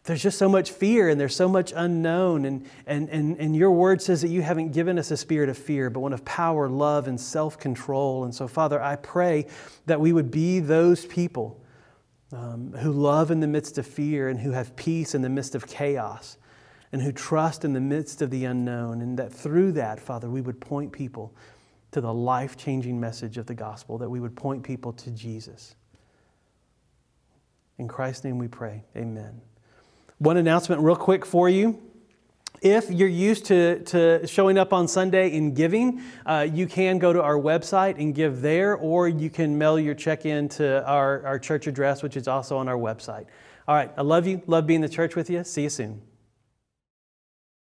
there's 0.04 0.22
just 0.22 0.38
so 0.38 0.50
much 0.50 0.72
fear 0.72 1.08
and 1.08 1.20
there's 1.20 1.36
so 1.36 1.48
much 1.48 1.72
unknown. 1.76 2.46
And, 2.46 2.66
and, 2.86 3.08
and, 3.10 3.38
and 3.40 3.56
your 3.56 3.72
word 3.72 4.02
says 4.02 4.22
that 4.22 4.28
you 4.28 4.42
haven't 4.42 4.74
given 4.74 5.00
us 5.00 5.12
a 5.12 5.18
spirit 5.18 5.48
of 5.48 5.58
fear, 5.58 5.90
but 5.90 6.02
one 6.02 6.12
of 6.12 6.26
power, 6.26 6.68
love, 6.68 7.08
and 7.08 7.20
self 7.20 7.58
control. 7.58 8.26
And 8.26 8.36
so, 8.36 8.48
Father, 8.48 8.82
I 8.82 8.98
pray 8.98 9.48
that 9.86 10.02
we 10.02 10.12
would 10.12 10.30
be 10.30 10.60
those 10.60 11.06
people 11.06 11.62
um, 12.34 12.74
who 12.74 12.92
love 12.92 13.32
in 13.32 13.40
the 13.40 13.48
midst 13.48 13.78
of 13.78 13.88
fear 13.88 14.28
and 14.28 14.40
who 14.40 14.52
have 14.52 14.76
peace 14.76 15.16
in 15.16 15.22
the 15.22 15.30
midst 15.30 15.56
of 15.56 15.68
chaos 15.68 16.38
and 16.92 17.02
who 17.02 17.12
trust 17.12 17.64
in 17.64 17.72
the 17.72 17.82
midst 17.82 18.22
of 18.22 18.30
the 18.30 18.44
unknown. 18.44 19.02
And 19.02 19.18
that 19.20 19.32
through 19.32 19.72
that, 19.74 20.02
Father, 20.02 20.30
we 20.30 20.42
would 20.42 20.60
point 20.60 20.92
people 20.92 21.34
to 21.92 22.02
the 22.02 22.14
life 22.14 22.58
changing 22.58 23.00
message 23.00 23.38
of 23.38 23.46
the 23.46 23.54
gospel, 23.54 23.98
that 24.00 24.10
we 24.10 24.20
would 24.20 24.36
point 24.36 24.64
people 24.64 24.92
to 24.94 25.12
Jesus. 25.12 25.76
In 27.78 27.88
Christ's 27.88 28.26
name 28.26 28.38
we 28.38 28.48
pray. 28.48 28.84
Amen. 28.98 29.42
One 30.20 30.38
announcement, 30.38 30.82
real 30.82 30.96
quick 30.96 31.26
for 31.26 31.50
you. 31.50 31.82
If 32.62 32.90
you're 32.90 33.10
used 33.10 33.46
to, 33.48 33.84
to 33.84 34.26
showing 34.26 34.58
up 34.58 34.72
on 34.72 34.88
Sunday 34.88 35.36
in 35.36 35.54
giving, 35.54 36.02
uh, 36.26 36.48
you 36.50 36.66
can 36.66 36.98
go 36.98 37.12
to 37.12 37.22
our 37.22 37.36
website 37.36 38.00
and 38.00 38.16
give 38.16 38.42
there, 38.42 38.76
or 38.76 39.10
you 39.10 39.30
can 39.30 39.58
mail 39.58 39.78
your 39.78 39.96
check 39.96 40.26
in 40.26 40.48
to 40.50 40.86
our, 40.88 41.26
our 41.26 41.40
church 41.40 41.68
address, 41.68 42.02
which 42.02 42.16
is 42.16 42.28
also 42.28 42.58
on 42.58 42.70
our 42.70 42.78
website. 42.78 43.26
All 43.68 43.76
right, 43.76 43.92
I 43.98 44.02
love 44.02 44.28
you. 44.28 44.42
Love 44.48 44.66
being 44.66 44.80
the 44.80 44.88
church 44.88 45.16
with 45.16 45.30
you. 45.30 45.44
See 45.44 45.64
you 45.64 45.70
soon. 45.70 46.02